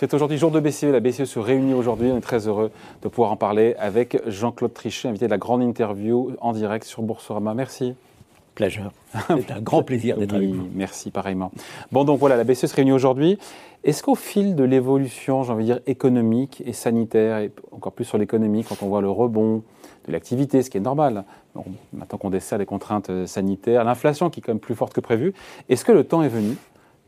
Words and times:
C'est 0.00 0.14
aujourd'hui 0.14 0.38
jour 0.38 0.50
de 0.50 0.60
BCE. 0.60 0.84
La 0.84 1.00
BCE 1.00 1.24
se 1.24 1.38
réunit 1.38 1.74
aujourd'hui. 1.74 2.10
On 2.10 2.16
est 2.16 2.22
très 2.22 2.48
heureux 2.48 2.70
de 3.02 3.08
pouvoir 3.08 3.32
en 3.32 3.36
parler 3.36 3.74
avec 3.78 4.18
Jean-Claude 4.26 4.72
Trichet, 4.72 5.08
invité 5.08 5.26
de 5.26 5.30
la 5.30 5.36
grande 5.36 5.62
interview 5.62 6.34
en 6.40 6.54
direct 6.54 6.86
sur 6.86 7.02
Boursorama. 7.02 7.52
Merci. 7.52 7.92
Pleasure. 8.54 8.92
C'est 9.28 9.50
un 9.50 9.60
grand 9.60 9.82
plaisir 9.82 10.16
d'être 10.16 10.32
avec 10.32 10.48
vous. 10.48 10.68
Merci, 10.74 11.10
pareillement. 11.10 11.52
Bon, 11.92 12.04
donc 12.04 12.18
voilà, 12.18 12.38
la 12.38 12.44
BCE 12.44 12.64
se 12.64 12.74
réunit 12.74 12.92
aujourd'hui. 12.92 13.38
Est-ce 13.84 14.02
qu'au 14.02 14.14
fil 14.14 14.56
de 14.56 14.64
l'évolution, 14.64 15.42
j'ai 15.42 15.52
envie 15.52 15.66
de 15.66 15.72
dire, 15.74 15.82
économique 15.86 16.62
et 16.64 16.72
sanitaire, 16.72 17.36
et 17.36 17.52
encore 17.70 17.92
plus 17.92 18.06
sur 18.06 18.16
l'économie, 18.16 18.64
quand 18.64 18.82
on 18.82 18.86
voit 18.86 19.02
le 19.02 19.10
rebond 19.10 19.62
de 20.06 20.12
l'activité, 20.12 20.62
ce 20.62 20.70
qui 20.70 20.78
est 20.78 20.80
normal, 20.80 21.24
maintenant 21.92 22.18
qu'on 22.18 22.30
dessert 22.30 22.56
les 22.56 22.64
contraintes 22.64 23.26
sanitaires, 23.26 23.84
l'inflation 23.84 24.30
qui 24.30 24.40
est 24.40 24.42
quand 24.42 24.52
même 24.52 24.60
plus 24.60 24.74
forte 24.74 24.94
que 24.94 25.00
prévu, 25.00 25.34
est-ce 25.68 25.84
que 25.84 25.92
le 25.92 26.04
temps 26.04 26.22
est 26.22 26.28
venu 26.28 26.56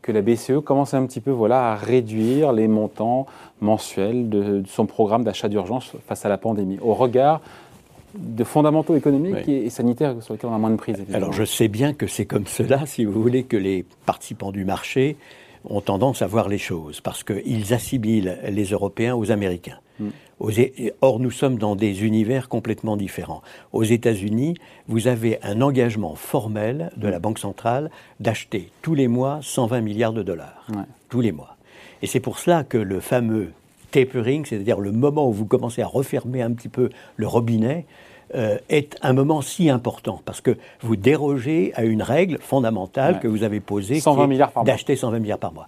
que 0.03 0.13
la 0.13 0.21
BCE 0.21 0.61
commence 0.65 0.95
un 0.95 1.07
petit 1.07 1.21
peu 1.21 1.31
voilà, 1.31 1.73
à 1.73 1.75
réduire 1.77 2.53
les 2.53 2.69
montants 2.69 3.27
mensuels 3.61 4.29
de, 4.29 4.63
son 4.67 4.87
programme 4.87 5.23
d'achat 5.23 5.49
d'urgence 5.49 5.93
face 6.07 6.27
à 6.27 6.29
la 6.29 6.39
pandémie, 6.39 6.79
au 6.83 6.95
regard 6.95 7.41
de 8.19 8.45
fondamentaux 8.45 8.95
économiques 8.95 9.49
et, 9.49 9.71
sanitaires 9.71 10.17
sur 10.21 10.35
lesquels 10.35 10.51
on 10.51 10.55
a 10.55 10.59
moins 10.59 10.71
de 10.71 10.77
prise. 10.77 10.97
Alors 11.15 11.33
je 11.33 11.45
sais 11.45 11.69
bien 11.69 11.95
que 11.95 12.07
c'est 12.07 12.27
comme 12.27 12.47
cela, 12.47 12.85
si 12.85 13.05
vous 13.05 13.23
voulez, 13.23 13.45
que 13.45 13.57
les 13.57 13.87
participants 14.05 14.53
du 14.53 14.65
marché 14.65 15.17
ont 15.65 15.81
tendance 15.81 16.23
à 16.23 16.27
voir 16.27 16.49
les 16.49 16.59
choses, 16.59 17.01
parce 17.01 17.25
qu'ils 17.25 17.75
assimilent 17.75 18.39
les 18.49 18.65
Européens 18.65 19.15
aux 19.15 19.31
Américains. 19.31 19.79
Mm. 19.99 20.09
Or, 21.01 21.21
nous 21.21 21.31
sommes 21.31 21.57
dans 21.57 21.77
des 21.77 22.05
univers 22.05 22.49
complètement 22.49 22.97
différents. 22.97 23.43
Aux 23.73 23.85
États-Unis, 23.85 24.55
vous 24.89 25.07
avez 25.07 25.39
un 25.43 25.61
engagement 25.61 26.17
formel 26.17 26.91
de 26.97 27.07
la 27.07 27.21
Banque 27.21 27.39
centrale 27.39 27.91
d'acheter 28.19 28.71
tous 28.83 28.95
les 28.95 29.07
mois 29.07 29.39
120 29.43 29.81
milliards 29.83 30.13
de 30.13 30.23
dollars. 30.23 30.67
Tous 31.09 31.21
les 31.21 31.31
mois. 31.31 31.57
Et 32.03 32.07
c'est 32.07 32.21
pour 32.21 32.39
cela 32.39 32.65
que 32.65 32.79
le 32.79 32.99
fameux 32.99 33.53
tapering, 33.93 34.45
c'est-à-dire 34.45 34.81
le 34.81 34.91
moment 34.91 35.29
où 35.29 35.33
vous 35.33 35.47
commencez 35.47 35.83
à 35.83 35.87
refermer 35.87 36.43
un 36.43 36.53
petit 36.53 36.69
peu 36.69 36.91
le 37.17 37.27
robinet, 37.29 37.87
euh, 38.35 38.59
est 38.69 38.97
un 39.03 39.13
moment 39.13 39.43
si 39.43 39.69
important 39.69 40.21
parce 40.25 40.41
que 40.41 40.57
vous 40.81 40.97
dérogez 40.97 41.73
à 41.75 41.85
une 41.85 42.03
règle 42.03 42.39
fondamentale 42.41 43.21
que 43.21 43.29
vous 43.29 43.43
avez 43.43 43.61
posée, 43.61 44.01
d'acheter 44.65 44.97
120 44.97 45.19
milliards 45.19 45.39
par 45.39 45.53
mois. 45.53 45.67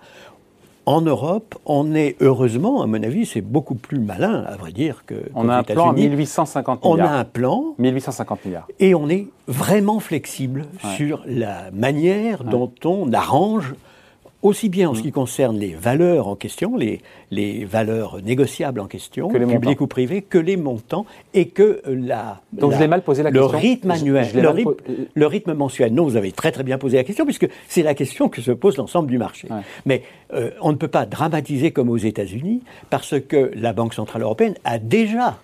En 0.87 1.01
Europe, 1.01 1.55
on 1.65 1.95
est 1.95 2.17
heureusement, 2.21 2.83
à 2.83 2.87
mon 2.87 3.03
avis, 3.03 3.25
c'est 3.25 3.41
beaucoup 3.41 3.75
plus 3.75 3.99
malin, 3.99 4.45
à 4.47 4.57
vrai 4.57 4.71
dire, 4.71 5.05
que. 5.07 5.15
On 5.35 5.49
a 5.49 5.57
un 5.57 5.63
plan 5.63 5.91
à 5.91 5.93
1850 5.95 6.85
milliards. 6.85 6.99
On 6.99 7.03
a 7.03 7.17
un 7.17 7.25
plan. 7.25 7.75
1850 7.79 8.45
milliards. 8.45 8.67
Et 8.81 8.95
on 8.95 9.09
est 9.09 9.29
vraiment 9.49 9.99
flexible 9.99 10.67
sur 10.97 11.23
la 11.27 11.71
manière 11.73 12.45
dont 12.45 12.73
on 12.85 13.13
arrange 13.15 13.75
aussi 14.45 14.69
bien 14.69 14.91
en 14.91 14.95
ce 14.95 15.01
qui 15.01 15.11
concerne 15.11 15.59
les 15.59 15.75
valeurs 15.75 16.29
en 16.29 16.37
question, 16.37 16.77
les, 16.77 17.01
les 17.31 17.65
valeurs 17.65 18.21
négociables 18.23 18.79
en 18.79 18.87
question, 18.87 19.29
publiques 19.29 19.81
ou 19.81 19.87
privées, 19.87 20.21
que 20.21 20.39
les 20.39 20.59
montants 20.59 21.07
et 21.33 21.49
que 21.49 21.81
la, 21.87 22.43
Donc 22.53 22.79
mal 22.79 23.03
posé 23.03 23.23
la 23.23 23.31
le 23.31 23.41
question. 23.41 23.59
rythme 23.59 23.91
annuel, 23.91 24.29
le, 25.15 25.27
rythme, 25.27 25.55
mensuel. 25.55 25.95
Non, 25.95 26.05
vous 26.05 26.17
avez 26.17 26.31
très 26.31 26.53
très 26.53 26.63
bien 26.63 26.77
posé 26.77 26.99
la 26.99 27.05
question 27.05 27.25
puisque 27.25 27.49
c'est 27.69 27.83
la 27.83 27.95
question 27.95 28.29
que 28.29 28.43
se 28.43 28.53
pose 28.53 28.77
l'ensemble 28.77 29.11
du 29.11 29.17
marché. 29.17 29.49
Mais 29.87 30.03
euh, 30.35 30.51
on 30.61 30.73
ne 30.73 30.77
peut 30.77 30.89
pas 30.89 31.07
dramatiser 31.07 31.71
comme 31.71 31.89
aux 31.89 31.97
États-Unis 31.97 32.63
parce 32.91 33.19
que 33.19 33.51
la 33.55 33.73
Banque 33.73 33.95
centrale 33.95 34.23
européenne 34.23 34.55
a 34.65 34.79
déjà 34.79 35.39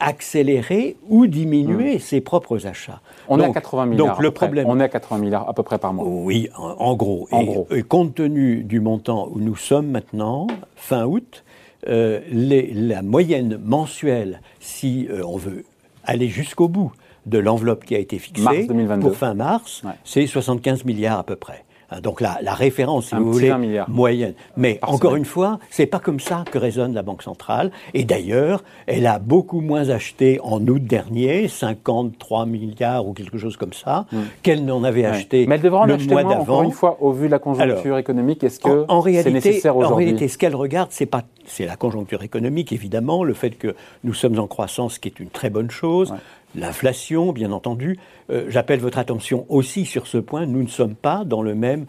accélérer 0.00 0.96
ou 1.08 1.26
diminuer 1.26 1.96
hmm. 1.96 2.00
ses 2.00 2.20
propres 2.20 2.66
achats. 2.66 3.00
On 3.28 3.40
est 3.40 3.44
à 3.44 3.50
80 3.50 3.86
milliards. 3.86 4.06
Donc 4.08 4.22
le 4.22 4.30
problème, 4.30 4.66
on 4.68 4.80
est 4.80 4.84
à 4.84 4.88
80 4.88 5.18
milliards 5.18 5.48
à 5.48 5.54
peu 5.54 5.62
près 5.62 5.78
par 5.78 5.92
mois. 5.92 6.06
Oui, 6.06 6.48
en, 6.56 6.94
gros. 6.94 7.28
En 7.30 7.40
et, 7.40 7.44
gros. 7.46 7.66
Et 7.70 7.82
compte 7.82 8.14
tenu 8.14 8.62
du 8.62 8.80
montant 8.80 9.28
où 9.30 9.40
nous 9.40 9.56
sommes 9.56 9.88
maintenant, 9.88 10.46
fin 10.76 11.04
août, 11.04 11.44
euh, 11.88 12.20
les, 12.30 12.72
la 12.72 13.02
moyenne 13.02 13.58
mensuelle, 13.62 14.40
si 14.60 15.06
euh, 15.10 15.22
on 15.24 15.36
veut 15.36 15.64
aller 16.04 16.28
jusqu'au 16.28 16.68
bout 16.68 16.92
de 17.26 17.38
l'enveloppe 17.38 17.84
qui 17.84 17.94
a 17.94 17.98
été 17.98 18.18
fixée 18.18 18.68
pour 19.00 19.16
fin 19.16 19.34
mars, 19.34 19.82
c'est 20.04 20.26
75 20.26 20.84
milliards 20.84 21.18
à 21.18 21.24
peu 21.24 21.36
près. 21.36 21.64
Hein, 21.90 22.00
donc 22.00 22.20
la, 22.20 22.38
la 22.42 22.54
référence, 22.54 23.08
si 23.08 23.14
vous 23.14 23.32
voulez, 23.32 23.52
moyenne. 23.88 24.34
Mais 24.56 24.78
encore 24.82 25.14
une 25.16 25.24
fois, 25.24 25.58
c'est 25.70 25.86
pas 25.86 26.00
comme 26.00 26.20
ça 26.20 26.44
que 26.50 26.58
raisonne 26.58 26.94
la 26.94 27.02
Banque 27.02 27.22
centrale. 27.22 27.70
Et 27.94 28.04
d'ailleurs, 28.04 28.64
elle 28.86 29.06
a 29.06 29.18
beaucoup 29.18 29.60
moins 29.60 29.88
acheté 29.90 30.40
en 30.42 30.66
août 30.66 30.82
dernier, 30.82 31.48
53 31.48 32.46
milliards 32.46 33.06
ou 33.06 33.12
quelque 33.12 33.38
chose 33.38 33.56
comme 33.56 33.72
ça, 33.72 34.06
hmm. 34.10 34.18
qu'elle 34.42 34.64
n'en 34.64 34.82
avait 34.82 35.04
acheté 35.04 35.46
Mais 35.46 35.56
elle 35.56 35.62
devrait 35.62 35.80
en 35.80 35.86
le 35.86 35.96
mois 35.96 36.24
d'avant. 36.24 36.40
Encore 36.40 36.62
une 36.62 36.72
fois, 36.72 36.98
au 37.00 37.12
vu 37.12 37.26
de 37.26 37.32
la 37.32 37.38
conjoncture 37.38 37.98
économique, 37.98 38.42
est-ce 38.42 38.60
que 38.60 38.86
c'est 39.22 39.30
nécessaire 39.30 39.76
aujourd'hui 39.76 39.92
En 39.92 39.96
réalité, 39.96 40.28
ce 40.28 40.38
qu'elle 40.38 40.56
regarde, 40.56 40.88
c'est 40.90 41.06
pas 41.06 41.22
c'est 41.46 41.66
la 41.66 41.76
conjoncture 41.76 42.22
économique, 42.22 42.72
évidemment, 42.72 43.24
le 43.24 43.34
fait 43.34 43.50
que 43.50 43.74
nous 44.04 44.14
sommes 44.14 44.38
en 44.38 44.48
croissance, 44.48 44.98
qui 44.98 45.08
est 45.08 45.20
une 45.20 45.30
très 45.30 45.48
bonne 45.48 45.70
chose, 45.70 46.12
l'inflation, 46.56 47.32
bien 47.32 47.52
entendu. 47.52 47.98
Euh, 48.30 48.46
j'appelle 48.48 48.80
votre 48.80 48.98
attention 48.98 49.46
aussi 49.48 49.84
sur 49.84 50.06
ce 50.06 50.18
point, 50.18 50.46
nous 50.46 50.62
ne 50.62 50.68
sommes 50.68 50.94
pas 50.94 51.24
dans 51.24 51.42
le 51.42 51.54
même 51.54 51.86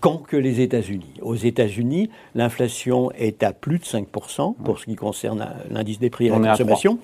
camp 0.00 0.18
que 0.18 0.36
les 0.36 0.60
États-Unis. 0.60 1.14
Aux 1.20 1.36
États-Unis, 1.36 2.10
l'inflation 2.34 3.12
est 3.12 3.42
à 3.42 3.52
plus 3.52 3.78
de 3.78 3.84
5% 3.84 4.54
pour 4.64 4.78
ce 4.78 4.86
qui 4.86 4.96
concerne 4.96 5.46
l'indice 5.70 5.98
des 5.98 6.10
prix 6.10 6.30
à 6.30 6.38
la 6.38 6.50
consommation 6.50 6.98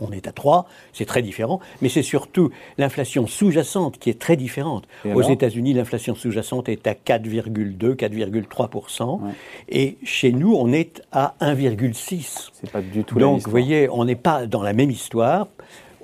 on 0.00 0.10
est 0.12 0.26
à 0.26 0.32
3, 0.32 0.66
c'est 0.92 1.04
très 1.04 1.22
différent, 1.22 1.60
mais 1.80 1.88
c'est 1.88 2.02
surtout 2.02 2.50
l'inflation 2.78 3.26
sous-jacente 3.26 3.98
qui 3.98 4.10
est 4.10 4.18
très 4.18 4.36
différente. 4.36 4.86
Aux 5.04 5.22
États-Unis, 5.22 5.74
l'inflation 5.74 6.14
sous-jacente 6.14 6.68
est 6.68 6.86
à 6.86 6.94
4,2, 6.94 7.94
4,3%, 7.94 9.20
et 9.68 9.96
chez 10.02 10.32
nous, 10.32 10.54
on 10.54 10.72
est 10.72 11.02
à 11.12 11.34
1,6. 11.40 12.50
C'est 12.52 12.70
pas 12.70 12.80
du 12.80 13.04
tout 13.04 13.18
Donc, 13.18 13.42
vous 13.42 13.50
voyez, 13.50 13.88
on 13.90 14.04
n'est 14.04 14.16
pas 14.16 14.46
dans 14.46 14.62
la 14.62 14.72
même 14.72 14.90
histoire. 14.90 15.48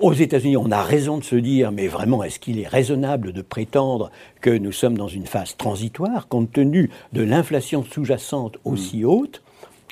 Aux 0.01 0.13
États-Unis, 0.13 0.57
on 0.57 0.71
a 0.71 0.81
raison 0.81 1.19
de 1.19 1.23
se 1.23 1.35
dire, 1.35 1.71
mais 1.71 1.87
vraiment, 1.87 2.23
est-ce 2.23 2.39
qu'il 2.39 2.59
est 2.59 2.67
raisonnable 2.67 3.33
de 3.33 3.43
prétendre 3.43 4.09
que 4.41 4.49
nous 4.49 4.71
sommes 4.71 4.97
dans 4.97 5.07
une 5.07 5.27
phase 5.27 5.55
transitoire, 5.57 6.27
compte 6.27 6.51
tenu 6.51 6.89
de 7.13 7.21
l'inflation 7.21 7.83
sous-jacente 7.83 8.57
aussi 8.65 9.03
hmm. 9.03 9.05
haute? 9.05 9.43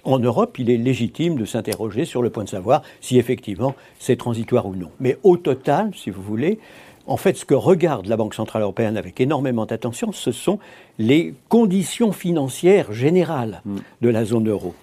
En 0.05 0.17
Europe, 0.17 0.57
il 0.57 0.71
est 0.71 0.77
légitime 0.77 1.35
de 1.35 1.45
s'interroger 1.45 2.05
sur 2.05 2.23
le 2.23 2.31
point 2.31 2.43
de 2.43 2.49
savoir 2.49 2.81
si 3.01 3.19
effectivement 3.19 3.75
c'est 3.99 4.15
transitoire 4.15 4.65
ou 4.65 4.75
non. 4.75 4.89
Mais 4.99 5.19
au 5.21 5.37
total, 5.37 5.91
si 5.95 6.09
vous 6.09 6.23
voulez, 6.23 6.57
en 7.05 7.17
fait, 7.17 7.37
ce 7.37 7.45
que 7.45 7.53
regarde 7.53 8.07
la 8.07 8.17
Banque 8.17 8.33
Centrale 8.33 8.63
Européenne 8.63 8.97
avec 8.97 9.21
énormément 9.21 9.67
d'attention, 9.67 10.11
ce 10.11 10.31
sont 10.31 10.57
les 10.97 11.35
conditions 11.49 12.13
financières 12.13 12.93
générales 12.93 13.61
mm. 13.63 13.77
de 14.01 14.09
la 14.09 14.25
zone 14.25 14.49
euro. 14.49 14.73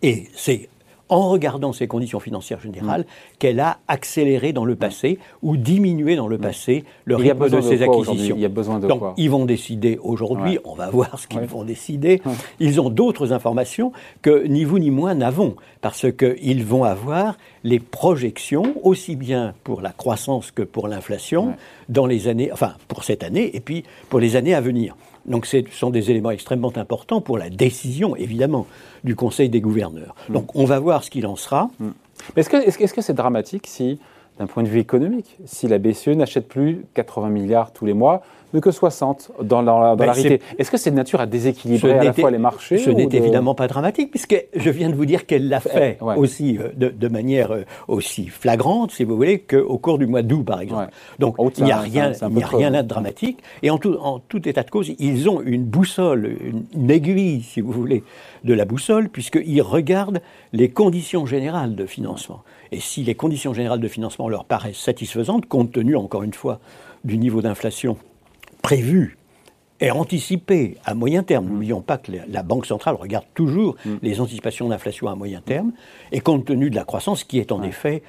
Et 0.00 0.28
c'est 0.34 0.70
en 1.12 1.28
regardant 1.28 1.74
ces 1.74 1.86
conditions 1.86 2.20
financières 2.20 2.60
générales, 2.60 3.04
qu'elle 3.38 3.60
a 3.60 3.78
accéléré 3.86 4.54
dans 4.54 4.64
le 4.64 4.76
passé 4.76 5.18
ou 5.42 5.58
diminué 5.58 6.16
dans 6.16 6.26
le 6.26 6.38
passé 6.38 6.84
le 7.04 7.16
rythme 7.16 7.50
de, 7.50 7.60
ses 7.60 7.82
acquisitions. 7.82 8.34
Il 8.34 8.40
y 8.40 8.46
a 8.46 8.48
besoin 8.48 8.78
de 8.78 8.86
Donc, 8.86 9.02
ils 9.18 9.28
vont 9.28 9.44
décider 9.44 9.98
aujourd'hui, 10.02 10.58
on 10.64 10.74
va 10.74 10.88
voir 10.88 11.18
ce 11.18 11.26
qu'ils 11.26 11.40
vont 11.40 11.64
décider. 11.64 12.22
Ils 12.60 12.80
ont 12.80 12.88
d'autres 12.88 13.34
informations 13.34 13.92
que 14.22 14.46
ni 14.46 14.64
vous 14.64 14.78
ni 14.78 14.90
moi 14.90 15.14
n'avons, 15.14 15.54
parce 15.82 16.06
qu'ils 16.10 16.64
vont 16.64 16.84
avoir 16.84 17.36
les 17.62 17.78
projections, 17.78 18.74
aussi 18.82 19.14
bien 19.14 19.52
pour 19.64 19.82
la 19.82 19.90
croissance 19.90 20.50
que 20.50 20.62
pour 20.62 20.88
l'inflation, 20.88 21.54
dans 21.90 22.06
les 22.06 22.26
années, 22.26 22.50
enfin, 22.52 22.72
pour 22.88 23.04
cette 23.04 23.22
année, 23.22 23.54
et 23.54 23.60
puis 23.60 23.84
pour 24.08 24.18
les 24.18 24.36
années 24.36 24.54
à 24.54 24.62
venir. 24.62 24.96
Donc 25.26 25.46
ce 25.46 25.58
sont 25.70 25.90
des 25.90 26.10
éléments 26.10 26.30
extrêmement 26.30 26.72
importants 26.76 27.20
pour 27.20 27.38
la 27.38 27.50
décision, 27.50 28.16
évidemment, 28.16 28.66
du 29.04 29.14
Conseil 29.14 29.48
des 29.48 29.60
gouverneurs. 29.60 30.14
Mm. 30.28 30.32
Donc 30.32 30.56
on 30.56 30.64
va 30.64 30.78
voir 30.78 31.04
ce 31.04 31.10
qu'il 31.10 31.26
en 31.26 31.36
sera. 31.36 31.70
Mm. 31.78 31.90
Est-ce 32.36 32.50
que 32.50 32.70
c'est 32.70 32.84
-ce 32.84 33.00
c'est 33.00 33.14
dramatique 33.14 33.66
si, 33.66 33.98
d'un 34.38 34.46
point 34.46 34.62
de 34.62 34.68
vue 34.68 34.80
économique, 34.80 35.38
si 35.44 35.68
la 35.68 35.78
BCE 35.78 36.08
n'achète 36.08 36.48
plus 36.48 36.84
80 36.94 37.28
milliards 37.28 37.72
tous 37.72 37.86
les 37.86 37.94
mois 37.94 38.22
mais 38.52 38.60
que 38.60 38.70
60 38.70 39.32
dans 39.42 39.62
la, 39.62 39.96
dans 39.96 40.04
la 40.04 40.12
réalité. 40.12 40.40
Est-ce 40.58 40.70
que 40.70 40.76
c'est 40.76 40.90
de 40.90 40.96
nature 40.96 41.20
à 41.20 41.26
déséquilibrer 41.26 41.98
à 41.98 42.04
la 42.04 42.12
fois 42.12 42.30
les 42.30 42.38
marchés 42.38 42.78
Ce 42.78 42.90
n'est 42.90 43.04
évidemment 43.04 43.54
pas 43.54 43.66
dramatique, 43.66 44.10
puisque 44.10 44.36
je 44.54 44.70
viens 44.70 44.90
de 44.90 44.94
vous 44.94 45.06
dire 45.06 45.26
qu'elle 45.26 45.48
l'a 45.48 45.60
fait 45.60 45.98
aussi 46.16 46.58
euh, 46.58 46.68
de, 46.74 46.88
de, 46.88 47.08
manière 47.08 47.52
euh, 47.52 47.64
aussi 47.88 48.26
flagrante, 48.28 48.92
si 48.92 49.04
vous 49.04 49.16
voulez, 49.16 49.40
qu'au 49.40 49.78
cours 49.78 49.98
du 49.98 50.06
mois 50.06 50.22
d'août, 50.22 50.44
par 50.44 50.60
exemple. 50.60 50.90
Donc 51.18 51.36
il 51.58 51.64
n'y 51.64 51.72
a, 51.72 51.78
rien, 51.78 52.12
il 52.12 52.34
n'y 52.34 52.42
a 52.42 52.46
rien 52.46 52.70
là 52.70 52.82
de 52.82 52.88
dramatique. 52.88 53.42
Et 53.62 53.70
en 53.70 53.78
tout, 53.78 53.96
en 54.00 54.18
tout 54.18 54.46
état 54.48 54.62
de 54.62 54.70
cause, 54.70 54.92
ils 54.98 55.28
ont 55.28 55.40
une 55.40 55.64
boussole, 55.64 56.36
une, 56.74 56.90
aiguille, 56.90 57.42
si 57.42 57.60
vous 57.60 57.72
voulez, 57.72 58.04
de 58.44 58.54
la 58.54 58.64
boussole, 58.64 59.08
puisqu'ils 59.08 59.62
regardent 59.62 60.20
les 60.52 60.68
conditions 60.70 61.26
générales 61.26 61.74
de 61.74 61.86
financement. 61.86 62.42
Et 62.72 62.80
si 62.80 63.04
les 63.04 63.14
conditions 63.14 63.52
générales 63.52 63.80
de 63.80 63.88
financement 63.88 64.28
leur 64.28 64.46
paraissent 64.46 64.78
satisfaisantes, 64.78 65.46
compte 65.46 65.72
tenu, 65.72 65.94
encore 65.94 66.22
une 66.22 66.32
fois, 66.32 66.58
du 67.04 67.18
niveau 67.18 67.42
d'inflation 67.42 67.98
prévu 68.62 69.18
et 69.80 69.90
anticipé 69.90 70.78
à 70.84 70.94
moyen 70.94 71.22
terme. 71.22 71.48
N'oublions 71.48 71.82
pas 71.82 71.98
que 71.98 72.12
la 72.26 72.42
Banque 72.42 72.66
centrale 72.66 72.94
regarde 72.94 73.26
toujours 73.34 73.76
mm. 73.84 73.96
les 74.00 74.20
anticipations 74.20 74.68
d'inflation 74.68 75.08
à 75.08 75.14
moyen 75.14 75.42
terme, 75.42 75.72
et 76.12 76.20
compte 76.20 76.46
tenu 76.46 76.70
de 76.70 76.76
la 76.76 76.84
croissance 76.84 77.24
qui 77.24 77.38
est 77.38 77.52
en 77.52 77.62
effet, 77.62 78.02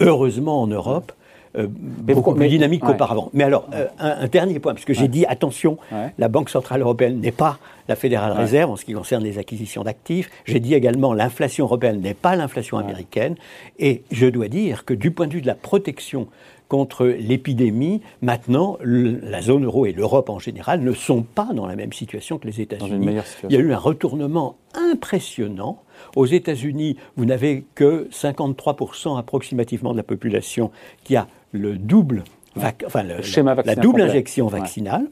heureusement 0.00 0.60
en 0.60 0.66
Europe, 0.66 1.12
euh, 1.56 1.66
beaucoup 1.68 2.34
plus 2.34 2.48
dynamique 2.48 2.82
qu'auparavant. 2.82 3.30
Mais 3.32 3.44
alors, 3.44 3.68
euh, 3.74 3.86
un, 3.98 4.28
dernier 4.28 4.58
point, 4.60 4.72
parce 4.72 4.84
que 4.84 4.94
j'ai 4.94 5.08
dit, 5.08 5.26
attention, 5.26 5.78
la 6.18 6.28
Banque 6.28 6.50
Centrale 6.50 6.80
Européenne 6.80 7.20
n'est 7.20 7.32
pas 7.32 7.58
la 7.88 7.96
Fédérale 7.96 8.32
Réserve 8.32 8.70
en 8.70 8.76
ce 8.76 8.84
qui 8.84 8.92
concerne 8.92 9.24
les 9.24 9.38
acquisitions 9.38 9.82
d'actifs. 9.82 10.30
J'ai 10.44 10.60
dit 10.60 10.74
également, 10.74 11.12
l'inflation 11.12 11.64
européenne 11.64 12.00
n'est 12.00 12.14
pas 12.14 12.36
l'inflation 12.36 12.78
américaine. 12.78 13.34
Et 13.78 14.04
je 14.12 14.26
dois 14.26 14.48
dire 14.48 14.84
que 14.84 14.94
du 14.94 15.10
point 15.10 15.26
de 15.26 15.32
vue 15.32 15.42
de 15.42 15.46
la 15.46 15.56
protection 15.56 16.28
contre 16.70 17.04
l'épidémie, 17.04 18.00
maintenant, 18.22 18.78
la 18.80 19.42
zone 19.42 19.64
euro 19.64 19.86
et 19.86 19.92
l'Europe 19.92 20.30
en 20.30 20.38
général 20.38 20.82
ne 20.82 20.92
sont 20.92 21.22
pas 21.22 21.48
dans 21.52 21.66
la 21.66 21.74
même 21.74 21.92
situation 21.92 22.38
que 22.38 22.46
les 22.46 22.60
États-Unis. 22.60 23.18
Il 23.48 23.52
y 23.52 23.56
a 23.56 23.60
eu 23.60 23.72
un 23.72 23.78
retournement 23.78 24.56
impressionnant. 24.74 25.82
Aux 26.14 26.26
États-Unis, 26.26 26.96
vous 27.16 27.24
n'avez 27.24 27.64
que 27.74 28.08
53% 28.12 29.18
approximativement 29.18 29.90
de 29.90 29.96
la 29.96 30.04
population 30.04 30.70
qui 31.02 31.16
a 31.16 31.26
le 31.52 31.76
double, 31.76 32.24
enfin, 32.56 33.02
la 33.02 33.76
double 33.76 34.02
injection 34.02 34.46
vaccinale. 34.46 35.06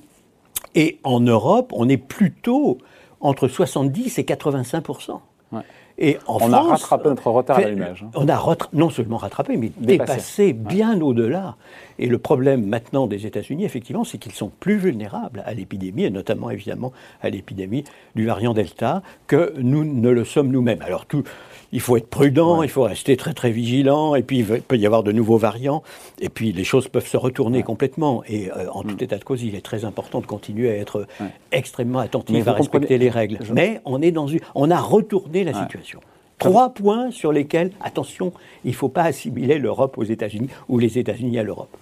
Et 0.75 0.99
en 1.02 1.20
Europe, 1.20 1.73
on 1.75 1.88
est 1.88 1.96
plutôt 1.96 2.79
entre 3.20 3.49
70 3.49 4.19
et 4.19 4.25
85 4.25 4.82
et 6.00 6.17
en 6.29 6.38
on 6.40 6.52
a 6.52 6.61
rattrapé 6.61 7.08
notre 7.08 7.29
retard 7.31 7.58
à. 7.58 7.62
Hein. 7.62 7.94
On 8.14 8.29
a 8.29 8.56
non 8.73 8.88
seulement 8.88 9.17
rattrapé, 9.17 9.56
mais 9.56 9.73
dépassé, 9.76 10.52
bien 10.52 11.00
au-delà. 11.00 11.56
Et 11.99 12.06
le 12.06 12.19
problème 12.19 12.64
maintenant 12.64 13.08
des 13.08 13.26
États-Unis, 13.26 13.64
effectivement, 13.64 14.05
c'est 14.05 14.19
qu'ils 14.19 14.32
sont 14.32 14.52
plus 14.61 14.76
vulnérables 14.76 15.43
à 15.44 15.55
l'épidémie, 15.55 16.05
et 16.05 16.11
notamment 16.11 16.50
évidemment 16.50 16.93
à 17.20 17.31
l'épidémie 17.31 17.82
du 18.14 18.26
variant 18.26 18.55
Delta, 18.55 19.02
que 19.26 19.55
nous 19.58 19.84
ne 19.84 20.08
le 20.11 20.25
sommes 20.25 20.52
nous-mêmes. 20.52 20.82
Alors 20.82 21.05
tout, 21.06 21.25
il 21.73 21.81
faut 21.81 21.97
être 21.97 22.09
prudent, 22.09 22.62
il 22.62 22.69
faut 22.69 22.82
rester 22.82 23.17
très 23.17 23.35
très 23.35 23.50
vigilant, 23.50 24.15
et 24.15 24.23
puis 24.23 24.38
il 24.38 24.47
peut 24.47 24.76
y 24.76 24.87
avoir 24.87 25.03
de 25.03 25.12
nouveaux 25.12 25.38
variants, 25.38 25.82
et 26.20 26.29
puis 26.29 26.53
les 26.53 26.65
choses 26.65 26.88
peuvent 26.88 27.06
se 27.06 27.17
retourner 27.17 27.62
complètement. 27.62 28.23
Et 28.29 28.50
euh, 28.50 28.70
en 28.73 28.82
tout 28.82 28.97
mm. 28.97 29.05
état 29.05 29.19
de 29.19 29.25
cause, 29.25 29.43
il 29.43 29.55
est 29.55 29.65
très 29.65 29.85
important 29.85 30.20
de 30.20 30.26
continuer 30.26 30.70
à 30.70 30.76
être 30.76 31.06
extrêmement 31.53 31.99
attentif 31.99 32.47
à 32.47 32.53
respecter 32.53 32.99
les 32.99 33.11
règles. 33.11 33.38
Mais 33.53 33.81
on 33.85 34.00
est 34.03 34.12
dans 34.12 34.26
une, 34.26 34.41
on 34.55 34.70
a 34.70 34.81
retourné 34.81 35.44
la 35.44 35.55
situation. 35.55 36.00
Trois 36.38 36.70
points 36.70 37.11
sur 37.11 37.32
lesquels, 37.32 37.73
attention, 37.81 38.32
il 38.65 38.70
ne 38.70 38.76
faut 38.76 38.88
pas 38.88 39.03
assimiler 39.03 39.59
l'Europe 39.59 39.99
aux 39.99 40.05
États-Unis 40.05 40.49
ou 40.69 40.79
les 40.79 40.97
États-Unis 40.97 41.37
à 41.38 41.43
l'Europe. 41.43 41.76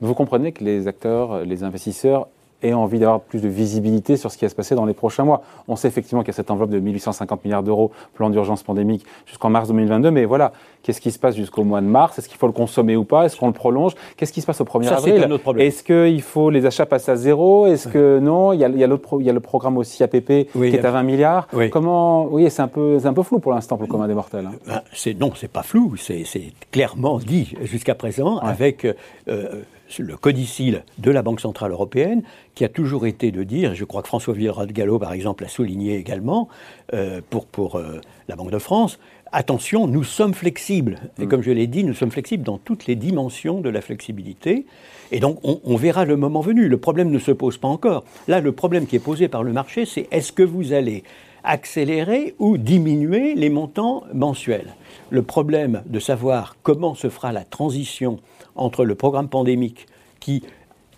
Vous 0.00 0.14
comprenez 0.14 0.52
que 0.52 0.62
les 0.62 0.86
acteurs, 0.86 1.44
les 1.44 1.64
investisseurs 1.64 2.28
et 2.62 2.74
envie 2.74 2.98
d'avoir 2.98 3.20
plus 3.20 3.40
de 3.42 3.48
visibilité 3.48 4.16
sur 4.16 4.30
ce 4.30 4.38
qui 4.38 4.44
va 4.44 4.48
se 4.48 4.54
passer 4.54 4.74
dans 4.74 4.86
les 4.86 4.94
prochains 4.94 5.24
mois. 5.24 5.42
On 5.68 5.76
sait 5.76 5.88
effectivement 5.88 6.22
qu'il 6.22 6.28
y 6.28 6.30
a 6.30 6.34
cette 6.34 6.50
enveloppe 6.50 6.70
de 6.70 6.78
1850 6.78 7.44
milliards 7.44 7.62
d'euros, 7.62 7.90
plan 8.14 8.30
d'urgence 8.30 8.62
pandémique, 8.62 9.04
jusqu'en 9.26 9.50
mars 9.50 9.68
2022, 9.68 10.10
mais 10.10 10.24
voilà, 10.24 10.52
qu'est-ce 10.82 11.00
qui 11.00 11.10
se 11.10 11.18
passe 11.18 11.36
jusqu'au 11.36 11.64
mois 11.64 11.80
de 11.80 11.86
mars? 11.86 12.18
Est-ce 12.18 12.28
qu'il 12.28 12.38
faut 12.38 12.46
le 12.46 12.52
consommer 12.52 12.96
ou 12.96 13.04
pas? 13.04 13.26
Est-ce 13.26 13.36
qu'on 13.36 13.48
le 13.48 13.52
prolonge? 13.52 13.92
Qu'est-ce 14.16 14.32
qui 14.32 14.40
se 14.40 14.46
passe 14.46 14.60
au 14.60 14.64
1er 14.64 14.84
Ça, 14.84 14.96
avril? 14.96 15.28
Est-ce 15.58 15.82
qu'il 15.82 16.22
faut 16.22 16.50
les 16.50 16.64
achats 16.64 16.86
passer 16.86 17.10
à 17.10 17.16
zéro? 17.16 17.66
Est-ce 17.66 17.88
que 17.88 18.18
non? 18.20 18.52
Il 18.52 18.60
y 18.60 18.64
a, 18.64 18.68
il 18.68 18.78
y 18.78 18.84
a, 18.84 19.32
le 19.32 19.40
programme 19.40 19.76
aussi 19.76 20.02
APP 20.02 20.50
qui 20.52 20.64
est 20.64 20.84
à 20.84 20.90
20 20.90 21.02
milliards. 21.02 21.48
Comment 21.70 22.26
Oui, 22.26 22.50
c'est 22.50 22.62
un, 22.62 22.68
peu, 22.68 22.98
un 23.04 23.12
peu 23.12 23.22
flou 23.22 23.38
pour 23.38 23.52
l'instant 23.52 23.76
pour 23.76 23.86
le 23.86 23.90
commun 23.90 24.08
des 24.08 24.14
mortels. 24.14 24.46
Hein. 24.46 24.56
Ben, 24.66 24.82
c'est, 24.92 25.14
non, 25.14 25.32
c'est 25.34 25.50
pas 25.50 25.62
flou, 25.62 25.96
c'est, 25.96 26.24
clairement 26.70 27.18
dit 27.18 27.54
jusqu'à 27.62 27.94
présent 27.94 28.38
avec... 28.38 28.86
Euh, 29.28 29.62
le 29.98 30.16
codicile 30.16 30.84
de 30.98 31.10
la 31.10 31.22
Banque 31.22 31.40
Centrale 31.40 31.72
Européenne, 31.72 32.22
qui 32.54 32.64
a 32.64 32.68
toujours 32.68 33.06
été 33.06 33.30
de 33.30 33.42
dire, 33.42 33.72
et 33.72 33.74
je 33.74 33.84
crois 33.84 34.02
que 34.02 34.08
François 34.08 34.34
Villeroy 34.34 34.66
de 34.66 34.72
Gallo, 34.72 34.98
par 34.98 35.12
exemple, 35.12 35.44
l'a 35.44 35.48
souligné 35.48 35.96
également, 35.96 36.48
euh, 36.94 37.20
pour, 37.30 37.46
pour 37.46 37.76
euh, 37.76 38.00
la 38.28 38.36
Banque 38.36 38.50
de 38.50 38.58
France, 38.58 38.98
attention, 39.32 39.86
nous 39.86 40.04
sommes 40.04 40.34
flexibles. 40.34 40.98
Et 41.18 41.26
mm. 41.26 41.28
comme 41.28 41.42
je 41.42 41.50
l'ai 41.50 41.66
dit, 41.66 41.84
nous 41.84 41.94
sommes 41.94 42.10
flexibles 42.10 42.44
dans 42.44 42.58
toutes 42.58 42.86
les 42.86 42.96
dimensions 42.96 43.60
de 43.60 43.68
la 43.68 43.80
flexibilité. 43.80 44.66
Et 45.12 45.20
donc, 45.20 45.38
on, 45.44 45.60
on, 45.64 45.76
verra 45.76 46.04
le 46.04 46.16
moment 46.16 46.40
venu. 46.40 46.68
Le 46.68 46.78
problème 46.78 47.10
ne 47.10 47.18
se 47.18 47.30
pose 47.30 47.58
pas 47.58 47.68
encore. 47.68 48.04
Là, 48.28 48.40
le 48.40 48.52
problème 48.52 48.86
qui 48.86 48.96
est 48.96 49.00
posé 49.00 49.28
par 49.28 49.42
le 49.42 49.52
marché, 49.52 49.86
c'est 49.86 50.08
est-ce 50.10 50.32
que 50.32 50.42
vous 50.42 50.72
allez 50.72 51.04
accélérer 51.44 52.34
ou 52.40 52.58
diminuer 52.58 53.34
les 53.34 53.50
montants 53.50 54.02
mensuels? 54.12 54.74
Le 55.10 55.22
problème 55.22 55.82
de 55.86 56.00
savoir 56.00 56.56
comment 56.62 56.94
se 56.96 57.08
fera 57.08 57.30
la 57.32 57.44
transition 57.44 58.18
entre 58.56 58.84
le 58.84 58.94
programme 58.94 59.28
pandémique 59.28 59.86
qui 60.20 60.42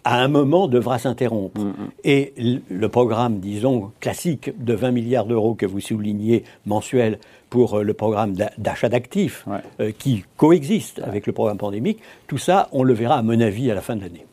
à 0.05 0.23
un 0.23 0.29
moment 0.29 0.69
devra 0.69 0.99
s'interrompre. 0.99 1.61
Mm, 1.61 1.69
mm. 1.69 1.91
Et 2.05 2.33
le 2.71 2.89
programme, 2.89 3.41
disons, 3.41 3.93
classique 4.01 4.53
de 4.63 4.73
20 4.73 4.91
milliards 4.91 5.27
d'euros 5.27 5.55
que 5.55 5.67
vous 5.67 5.81
soulignez 5.81 6.45
mensuel 6.65 7.19
pour 7.51 7.75
euh, 7.79 7.83
le 7.83 7.95
programme 7.95 8.35
d'achat 8.57 8.89
d'actifs, 8.89 9.45
euh, 9.81 9.93
qui 9.97 10.25
coexiste 10.37 11.01
avec 11.01 11.27
le 11.27 11.33
programme 11.33 11.59
pandémique, 11.59 12.01
tout 12.27 12.39
ça, 12.39 12.69
on 12.73 12.85
le 12.85 12.95
verra, 12.95 13.17
à 13.17 13.23
mon 13.23 13.39
avis, 13.41 13.71
à 13.71 13.75
la 13.75 13.81
fin 13.83 13.97
de 13.97 14.01
l'année. 14.01 14.25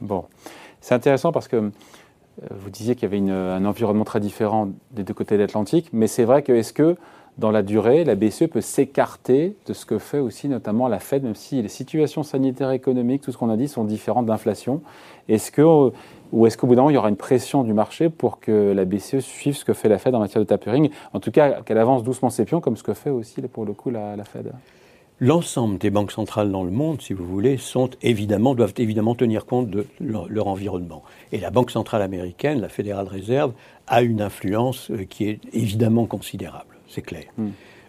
Bon. 0.00 0.24
C'est 0.80 0.94
intéressant 0.94 1.32
parce 1.32 1.48
que 1.48 1.56
euh, 1.56 1.70
vous 2.50 2.70
disiez 2.70 2.94
qu'il 2.94 3.02
y 3.02 3.14
avait 3.14 3.30
un 3.30 3.64
environnement 3.64 4.04
très 4.04 4.20
différent 4.20 4.70
des 4.92 5.02
deux 5.02 5.14
côtés 5.14 5.36
de 5.36 5.42
l'Atlantique, 5.42 5.90
mais 5.92 6.06
c'est 6.06 6.24
vrai 6.24 6.42
que 6.42 6.52
est-ce 6.52 6.72
que 6.72 6.96
dans 7.38 7.52
la 7.52 7.62
durée, 7.62 8.02
la 8.04 8.16
BCE 8.16 8.48
peut 8.50 8.60
s'écarter 8.60 9.54
de 9.66 9.72
ce 9.72 9.86
que 9.86 9.98
fait 9.98 10.18
aussi 10.18 10.48
notamment 10.48 10.88
la 10.88 10.98
Fed, 10.98 11.22
même 11.22 11.36
si 11.36 11.62
les 11.62 11.68
situations 11.68 12.24
sanitaires, 12.24 12.72
économiques, 12.72 13.22
tout 13.22 13.30
ce 13.30 13.38
qu'on 13.38 13.48
a 13.48 13.56
dit, 13.56 13.68
sont 13.68 13.84
différentes 13.84 14.26
d'inflation. 14.26 14.82
Est-ce 15.28 15.52
que, 15.52 15.92
ou 16.32 16.46
est-ce 16.46 16.58
qu'au 16.58 16.66
bout 16.66 16.74
d'un 16.74 16.82
moment, 16.82 16.90
il 16.90 16.94
y 16.94 16.98
aura 16.98 17.08
une 17.08 17.16
pression 17.16 17.62
du 17.62 17.72
marché 17.72 18.08
pour 18.08 18.40
que 18.40 18.72
la 18.72 18.84
BCE 18.84 19.20
suive 19.20 19.56
ce 19.56 19.64
que 19.64 19.72
fait 19.72 19.88
la 19.88 19.98
Fed 19.98 20.16
en 20.16 20.18
matière 20.18 20.42
de 20.42 20.48
tapering 20.48 20.90
En 21.14 21.20
tout 21.20 21.30
cas, 21.30 21.62
qu'elle 21.62 21.78
avance 21.78 22.02
doucement 22.02 22.28
ses 22.28 22.44
pions, 22.44 22.60
comme 22.60 22.76
ce 22.76 22.82
que 22.82 22.94
fait 22.94 23.10
aussi, 23.10 23.40
pour 23.42 23.64
le 23.64 23.72
coup, 23.72 23.90
la, 23.90 24.16
Fed? 24.24 24.50
L'ensemble 25.20 25.78
des 25.78 25.90
banques 25.90 26.12
centrales 26.12 26.50
dans 26.50 26.64
le 26.64 26.72
monde, 26.72 27.00
si 27.00 27.12
vous 27.12 27.24
voulez, 27.24 27.56
sont 27.56 27.90
évidemment, 28.02 28.56
doivent 28.56 28.74
évidemment 28.78 29.14
tenir 29.14 29.46
compte 29.46 29.70
de 29.70 29.86
leur, 30.00 30.48
environnement. 30.48 31.04
Et 31.30 31.38
la 31.38 31.50
Banque 31.50 31.70
centrale 31.70 32.02
américaine, 32.02 32.60
la 32.60 32.68
Fédérale 32.68 33.06
Réserve, 33.06 33.52
a 33.86 34.02
une 34.02 34.22
influence 34.22 34.90
euh, 34.90 35.04
qui 35.04 35.28
est 35.28 35.40
évidemment 35.52 36.06
considérable 36.06 36.77
c'est 36.88 37.02
clair. 37.02 37.24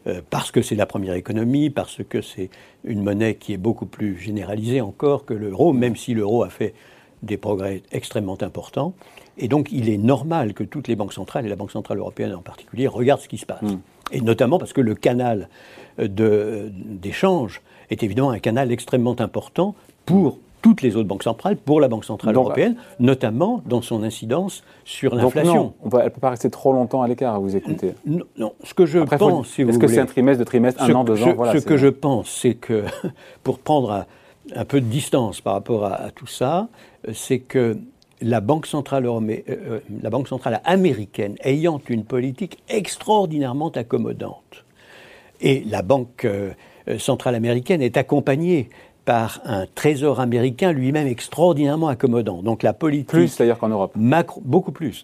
Euh, 0.07 0.21
parce 0.29 0.51
que 0.51 0.61
c'est 0.61 0.75
la 0.75 0.85
première 0.85 1.13
économie, 1.13 1.69
parce 1.69 2.01
que 2.07 2.21
c'est 2.21 2.49
une 2.83 3.03
monnaie 3.03 3.35
qui 3.35 3.53
est 3.53 3.57
beaucoup 3.57 3.85
plus 3.85 4.17
généralisée 4.17 4.81
encore 4.81 5.25
que 5.25 5.33
l'euro, 5.33 5.73
même 5.73 5.95
si 5.95 6.13
l'euro 6.13 6.43
a 6.43 6.49
fait 6.49 6.73
des 7.21 7.37
progrès 7.37 7.83
extrêmement 7.91 8.41
importants. 8.41 8.93
Et 9.37 9.49
donc, 9.49 9.69
il 9.71 9.89
est 9.89 9.97
normal 9.97 10.53
que 10.53 10.63
toutes 10.63 10.87
les 10.87 10.95
banques 10.95 11.13
centrales, 11.13 11.45
et 11.45 11.49
la 11.49 11.57
Banque 11.57 11.71
centrale 11.71 11.97
européenne 11.97 12.33
en 12.33 12.41
particulier, 12.41 12.87
regardent 12.87 13.21
ce 13.21 13.27
qui 13.27 13.37
se 13.37 13.45
passe. 13.45 13.61
Hmm. 13.61 13.79
Et 14.11 14.21
notamment 14.21 14.57
parce 14.57 14.73
que 14.73 14.81
le 14.81 14.95
canal 14.95 15.49
d'échange 15.97 17.61
est 17.89 18.03
évidemment 18.03 18.31
un 18.31 18.39
canal 18.39 18.71
extrêmement 18.71 19.19
important 19.19 19.75
pour 20.05 20.39
toutes 20.61 20.81
les 20.81 20.95
autres 20.95 21.07
banques 21.07 21.23
centrales 21.23 21.57
pour 21.57 21.79
la 21.79 21.87
Banque 21.87 22.05
Centrale 22.05 22.35
Européenne, 22.35 22.75
notamment 22.99 23.61
dans 23.65 23.81
son 23.81 24.03
incidence 24.03 24.63
sur 24.83 25.15
l'inflation. 25.15 25.73
elle 25.83 26.03
ne 26.05 26.09
peut 26.09 26.19
pas 26.19 26.31
rester 26.31 26.49
trop 26.49 26.73
longtemps 26.73 27.01
à 27.01 27.07
l'écart 27.07 27.35
à 27.35 27.39
vous 27.39 27.55
écouter. 27.55 27.93
Non, 28.05 28.53
ce 28.63 28.73
que 28.73 28.85
je 28.85 28.99
pense, 28.99 29.47
si 29.47 29.61
Est-ce 29.61 29.79
que 29.79 29.87
c'est 29.87 29.99
un 29.99 30.05
trimestre, 30.05 30.39
de 30.39 30.45
trimestre, 30.45 30.83
un 30.83 30.93
an, 30.93 31.03
deux 31.03 31.23
ans 31.23 31.35
Ce 31.53 31.65
que 31.65 31.77
je 31.77 31.87
pense, 31.87 32.29
c'est 32.29 32.55
que, 32.55 32.83
pour 33.43 33.59
prendre 33.59 34.05
un, 34.55 34.65
peu 34.65 34.81
de 34.81 34.85
distance 34.85 35.41
par 35.41 35.53
rapport 35.53 35.85
à, 35.85 36.11
tout 36.11 36.27
ça, 36.27 36.67
c'est 37.13 37.39
que 37.39 37.77
la 38.21 38.41
Banque, 38.41 38.65
centrale, 38.65 39.05
euh, 39.05 39.37
euh, 39.49 39.79
la 40.01 40.09
Banque 40.09 40.27
centrale 40.27 40.61
américaine, 40.65 41.35
ayant 41.43 41.79
une 41.87 42.03
politique 42.03 42.57
extraordinairement 42.67 43.69
accommodante, 43.69 44.65
et 45.41 45.63
la 45.65 45.81
Banque 45.81 46.25
euh, 46.25 46.51
centrale 46.97 47.35
américaine 47.35 47.81
est 47.81 47.97
accompagnée 47.97 48.69
par 49.09 49.41
un 49.43 49.65
trésor 49.73 50.19
américain 50.19 50.71
lui-même 50.71 51.07
extraordinairement 51.07 51.87
accommodant. 51.87 52.43
Donc 52.43 52.61
la 52.61 52.73
politique... 52.73 53.07
Plus 53.07 53.35
d'ailleurs 53.39 53.57
qu'en 53.57 53.69
Europe. 53.69 53.93
Macro, 53.95 54.39
beaucoup 54.45 54.71
plus. 54.71 55.03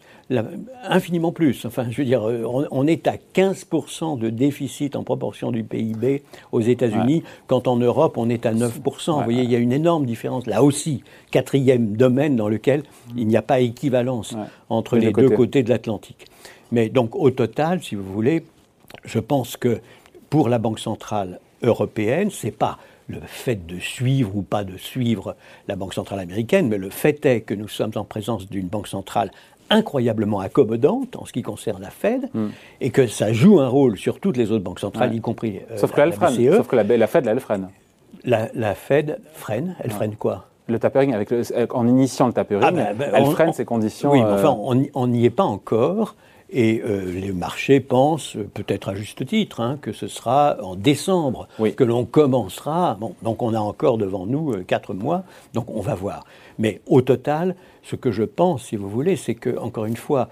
infiniment 0.83 1.31
plus. 1.31 1.65
Enfin, 1.65 1.87
je 1.89 1.97
veux 1.97 2.05
dire, 2.05 2.29
euh, 2.29 2.67
on, 2.69 2.85
est 2.85 3.07
à 3.07 3.15
15% 3.33 4.19
de 4.19 4.29
déficit 4.29 4.95
en 4.95 5.01
proportion 5.01 5.51
du 5.51 5.63
PIB 5.63 6.21
aux 6.51 6.61
États-Unis, 6.61 7.23
quand 7.47 7.67
en 7.67 7.77
Europe, 7.77 8.19
on 8.19 8.29
est 8.29 8.45
à 8.45 8.53
9%. 8.53 8.69
Vous 9.17 9.23
voyez, 9.23 9.41
il 9.41 9.49
y 9.49 9.55
a 9.55 9.57
une 9.57 9.73
énorme 9.73 10.05
différence. 10.05 10.45
Là 10.45 10.61
aussi, 10.61 11.03
quatrième 11.31 11.97
domaine 11.97 12.35
dans 12.35 12.47
lequel 12.47 12.83
il 13.17 13.25
n'y 13.25 13.37
a 13.37 13.41
pas 13.41 13.59
équivalence 13.59 14.37
entre 14.69 14.97
les, 14.97 15.11
deux 15.11 15.31
côtés 15.31 15.63
de 15.63 15.69
l'Atlantique. 15.69 16.27
Mais 16.71 16.89
donc, 16.89 17.15
au 17.15 17.31
total, 17.31 17.81
si 17.81 17.95
vous 17.95 18.13
voulez, 18.13 18.45
je 19.03 19.17
pense 19.17 19.57
que 19.57 19.79
pour 20.29 20.47
la 20.47 20.59
Banque 20.59 20.77
centrale 20.77 21.39
européenne, 21.63 22.29
c'est 22.29 22.55
pas 22.55 22.77
le 23.07 23.19
fait 23.25 23.65
de 23.65 23.79
suivre 23.79 24.35
ou 24.35 24.41
pas 24.41 24.63
de 24.63 24.77
suivre 24.77 25.35
la 25.67 25.75
Banque 25.75 25.93
centrale 25.93 26.19
américaine, 26.19 26.67
mais 26.67 26.77
le 26.77 26.89
fait 26.89 27.25
est 27.25 27.41
que 27.41 27.53
nous 27.53 27.67
sommes 27.67 27.91
en 27.95 28.03
présence 28.03 28.49
d'une 28.49 28.67
Banque 28.67 28.87
centrale 28.87 29.31
incroyablement 29.69 30.39
accommodante 30.39 31.15
en 31.15 31.25
ce 31.25 31.33
qui 31.33 31.41
concerne 31.41 31.81
la 31.81 31.89
Fed, 31.89 32.29
hmm. 32.33 32.49
et 32.81 32.89
que 32.91 33.07
ça 33.07 33.33
joue 33.33 33.59
un 33.59 33.67
rôle 33.67 33.97
sur 33.97 34.19
toutes 34.19 34.37
les 34.37 34.51
autres 34.51 34.63
banques 34.63 34.79
centrales, 34.79 35.13
y 35.15 35.21
compris 35.21 35.59
euh, 35.71 35.77
Sauf 35.77 35.95
la, 35.95 36.11
que 36.11 36.19
la, 36.19 36.31
e. 36.31 36.55
Sauf 36.57 36.67
que 36.67 36.75
la, 36.75 37.07
Fed, 37.07 37.27
elle 37.27 37.39
freine. 37.39 37.69
La, 38.23 38.75
Fed 38.75 39.19
freine 39.33 39.75
Elle 39.83 39.91
freine 39.91 40.15
quoi? 40.15 40.45
Le 40.67 40.79
tapering, 40.79 41.15
en 41.71 41.87
initiant 41.87 42.27
le 42.27 42.33
tapering, 42.33 42.63
ah 42.63 42.71
ben, 42.71 42.95
ben, 42.97 43.11
elle 43.13 43.25
freine 43.27 43.53
ces 43.53 43.65
conditions. 43.65 44.11
Oui, 44.11 44.21
mais 44.21 44.31
enfin, 44.31 44.49
euh, 44.51 44.83
on 44.95 45.07
n'y 45.07 45.25
est 45.25 45.29
pas 45.29 45.43
encore. 45.43 46.15
Et 46.51 46.81
euh, 46.85 47.11
les 47.11 47.31
marchés 47.31 47.79
pensent, 47.79 48.37
peut-être 48.53 48.89
à 48.89 48.95
juste 48.95 49.25
titre, 49.25 49.61
hein, 49.61 49.79
que 49.81 49.91
ce 49.91 50.07
sera 50.07 50.57
en 50.61 50.75
décembre 50.75 51.47
que 51.75 51.83
l'on 51.83 52.05
commencera. 52.05 52.97
Bon, 52.99 53.15
donc 53.23 53.41
on 53.41 53.53
a 53.53 53.59
encore 53.59 53.97
devant 53.97 54.25
nous 54.25 54.51
euh, 54.51 54.63
quatre 54.65 54.93
mois, 54.93 55.23
donc 55.53 55.69
on 55.69 55.81
va 55.81 55.95
voir. 55.95 56.25
Mais 56.59 56.81
au 56.85 57.01
total, 57.01 57.55
ce 57.83 57.95
que 57.95 58.11
je 58.11 58.23
pense, 58.23 58.65
si 58.65 58.75
vous 58.75 58.89
voulez, 58.89 59.15
c'est 59.15 59.35
que, 59.35 59.57
encore 59.57 59.85
une 59.85 59.97
fois, 59.97 60.29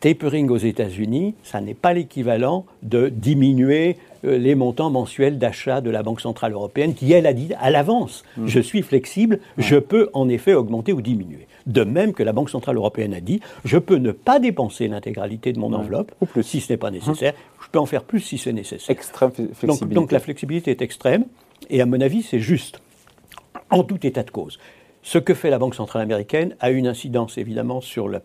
tapering 0.00 0.50
aux 0.50 0.58
États-Unis, 0.58 1.34
ça 1.42 1.62
n'est 1.62 1.72
pas 1.72 1.94
l'équivalent 1.94 2.66
de 2.82 3.08
diminuer 3.08 3.96
euh, 4.26 4.36
les 4.36 4.54
montants 4.54 4.90
mensuels 4.90 5.38
d'achat 5.38 5.80
de 5.80 5.88
la 5.88 6.02
Banque 6.02 6.20
Centrale 6.20 6.52
Européenne, 6.52 6.92
qui, 6.92 7.10
elle, 7.12 7.26
a 7.26 7.32
dit 7.32 7.52
à 7.58 7.70
l'avance, 7.70 8.22
mmh. 8.36 8.46
je 8.46 8.60
suis 8.60 8.82
flexible, 8.82 9.40
je 9.56 9.76
peux 9.76 10.10
en 10.12 10.28
effet 10.28 10.52
augmenter 10.52 10.92
ou 10.92 11.00
diminuer. 11.00 11.46
De 11.66 11.82
même 11.82 12.12
que 12.12 12.22
la 12.22 12.32
Banque 12.32 12.50
Centrale 12.50 12.76
Européenne 12.76 13.14
a 13.14 13.20
dit, 13.20 13.40
je 13.64 13.78
peux 13.78 13.96
ne 13.96 14.12
pas 14.12 14.38
dépenser 14.38 14.86
l'intégralité 14.88 15.52
de 15.52 15.58
mon 15.58 15.72
enveloppe, 15.72 16.12
ou 16.20 16.26
plus. 16.26 16.42
si 16.42 16.60
ce 16.60 16.72
n'est 16.72 16.76
pas 16.76 16.90
nécessaire, 16.90 17.32
je 17.62 17.68
peux 17.70 17.78
en 17.78 17.86
faire 17.86 18.04
plus 18.04 18.20
si 18.20 18.36
c'est 18.36 18.52
nécessaire. 18.52 18.90
Extrême 18.90 19.30
flexibilité. 19.30 19.66
Donc, 19.66 19.92
donc 19.92 20.12
la 20.12 20.20
flexibilité 20.20 20.70
est 20.70 20.82
extrême, 20.82 21.24
et 21.70 21.80
à 21.80 21.86
mon 21.86 22.00
avis, 22.00 22.22
c'est 22.22 22.40
juste, 22.40 22.80
en 23.70 23.82
tout 23.82 24.06
état 24.06 24.22
de 24.22 24.30
cause. 24.30 24.58
Ce 25.04 25.18
que 25.18 25.34
fait 25.34 25.50
la 25.50 25.58
Banque 25.58 25.74
centrale 25.74 26.00
américaine 26.00 26.56
a 26.60 26.70
une 26.70 26.86
incidence 26.86 27.36
évidemment 27.36 27.82
sur 27.82 28.08
le 28.08 28.18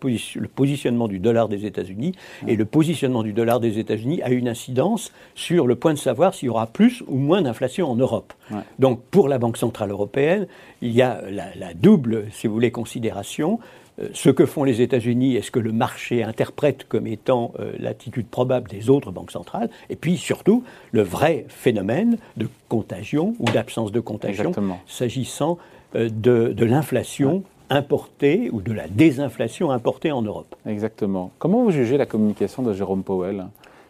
positionnement 0.48 1.10
du 1.10 1.20
dollar 1.20 1.50
des 1.50 1.66
États-Unis, 1.66 2.14
et 2.48 2.56
le 2.56 2.64
positionnement 2.64 3.22
du 3.22 3.34
dollar 3.34 3.60
des 3.60 3.80
États-Unis 3.80 4.22
a 4.24 4.30
une 4.30 4.48
incidence 4.48 5.12
sur 5.36 5.68
le 5.68 5.76
point 5.76 5.94
de 5.94 6.00
savoir 6.00 6.34
s'il 6.34 6.48
y 6.48 6.50
aura 6.50 6.68
plus 6.68 7.04
ou 7.08 7.18
moins 7.18 7.42
d'inflation 7.42 7.92
en 7.92 7.98
Europe. 7.98 8.34
Donc 8.80 9.02
pour 9.12 9.28
la 9.28 9.38
Banque 9.38 9.58
centrale 9.58 9.92
européenne, 9.92 10.48
il 10.82 10.92
y 10.92 11.02
a 11.02 11.22
la, 11.30 11.74
double, 11.74 12.28
si 12.32 12.48
vous 12.48 12.54
voulez, 12.54 12.72
considération. 12.72 13.60
Euh, 14.02 14.08
ce 14.14 14.30
que 14.30 14.46
font 14.46 14.64
les 14.64 14.82
États-Unis 14.82 15.36
est 15.36 15.42
ce 15.42 15.52
que 15.52 15.60
le 15.60 15.74
marché 15.74 16.24
interprète 16.24 16.88
comme 16.88 17.08
étant 17.08 17.52
euh, 17.60 17.74
l'attitude 17.78 18.28
probable 18.28 18.70
des 18.70 18.90
autres 18.90 19.12
banques 19.12 19.32
centrales, 19.32 19.70
et 19.90 19.98
puis 19.98 20.16
surtout 20.16 20.64
le 20.94 21.02
vrai 21.02 21.46
phénomène 21.50 22.18
de 22.38 22.48
contagion 22.70 23.36
ou 23.40 23.46
d'absence 23.46 23.92
de 23.92 24.00
contagion 24.00 24.54
s'agissant 24.88 25.58
euh, 25.96 26.10
de, 26.12 26.66
l'inflation 26.66 27.44
importée 27.70 28.50
ou 28.52 28.62
de 28.62 28.74
la 28.74 28.88
désinflation 28.88 29.72
importée 29.72 30.12
en 30.12 30.22
Europe. 30.22 30.56
Exactement. 30.66 31.32
Comment 31.40 31.64
vous 31.64 31.72
jugez 31.72 31.98
la 31.98 32.06
communication 32.06 32.64
de 32.64 32.74
Jérôme 32.74 33.04
Powell 33.04 33.46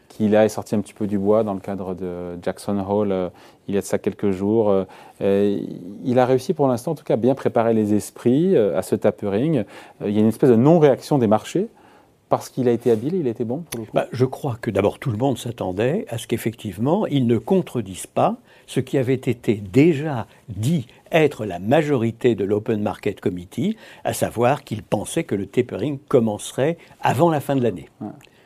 qui 0.08 0.27
là 0.27 0.44
est 0.44 0.50
sorti 0.50 0.74
un 0.74 0.82
petit 0.82 0.96
peu 0.96 1.06
du 1.06 1.20
bois 1.20 1.44
dans 1.44 1.53
le 1.53 1.60
cadre 1.60 1.94
de 1.94 2.39
Jackson 2.41 2.84
Hole 2.88 3.12
euh, 3.12 3.29
il 3.68 3.75
y 3.75 3.77
a 3.77 3.82
de 3.82 3.86
ça 3.86 4.00
quelques 4.00 4.32
jours. 4.32 4.72
Euh, 5.22 5.60
il 6.03 6.18
a 6.18 6.25
réussi 6.25 6.56
pour 6.56 6.68
l'instant 6.68 6.91
en 6.91 6.96
tout 6.96 7.03
cas 7.03 7.13
à 7.13 7.18
bien 7.18 7.36
préparer 7.36 7.75
les 7.75 7.94
esprits 7.94 8.58
à 8.58 8.82
ce 8.82 8.96
tapering. 8.96 9.63
il 10.03 10.12
y 10.12 10.18
a 10.18 10.22
une 10.22 10.27
espèce 10.27 10.50
de 10.50 10.56
non-réaction 10.56 11.20
des 11.20 11.27
marchés 11.27 11.68
parce 12.30 12.50
qu'il 12.50 12.68
a 12.68 12.72
été 12.72 12.92
habile, 12.92 13.16
il 13.16 13.28
a 13.28 13.32
été 13.32 13.44
bon 13.44 13.64
pour 13.70 13.82
le 13.82 13.86
coup 13.86 13.92
bah, 13.94 14.08
Je 14.12 14.26
crois 14.26 14.58
que 14.62 14.72
d'abord 14.72 15.00
tout 15.00 15.12
le 15.12 15.18
monde 15.18 15.38
s'attendait 15.38 16.06
à 16.10 16.18
ce 16.18 16.28
qu'effectivement 16.28 17.08
il 17.08 17.28
ne 17.28 17.38
contredise 17.38 18.08
pas 18.08 18.38
ce 18.68 18.80
qui 18.80 19.00
avait 19.00 19.16
été 19.16 19.56
déjà 19.56 20.28
dit 20.48 20.86
être 21.12 21.46
la 21.46 21.58
majorité 21.58 22.36
de 22.36 22.46
l'Open 22.46 22.82
Market 22.82 23.20
Committee, 23.20 23.76
à 24.04 24.14
savoir 24.14 24.64
qu'il 24.64 24.84
pensait 24.84 25.24
que 25.24 25.34
le 25.34 25.48
tapering 25.48 25.98
commencerait 26.08 26.78
avant 27.02 27.32
la 27.32 27.40
fin 27.40 27.56
de 27.56 27.64
l'année. 27.64 27.90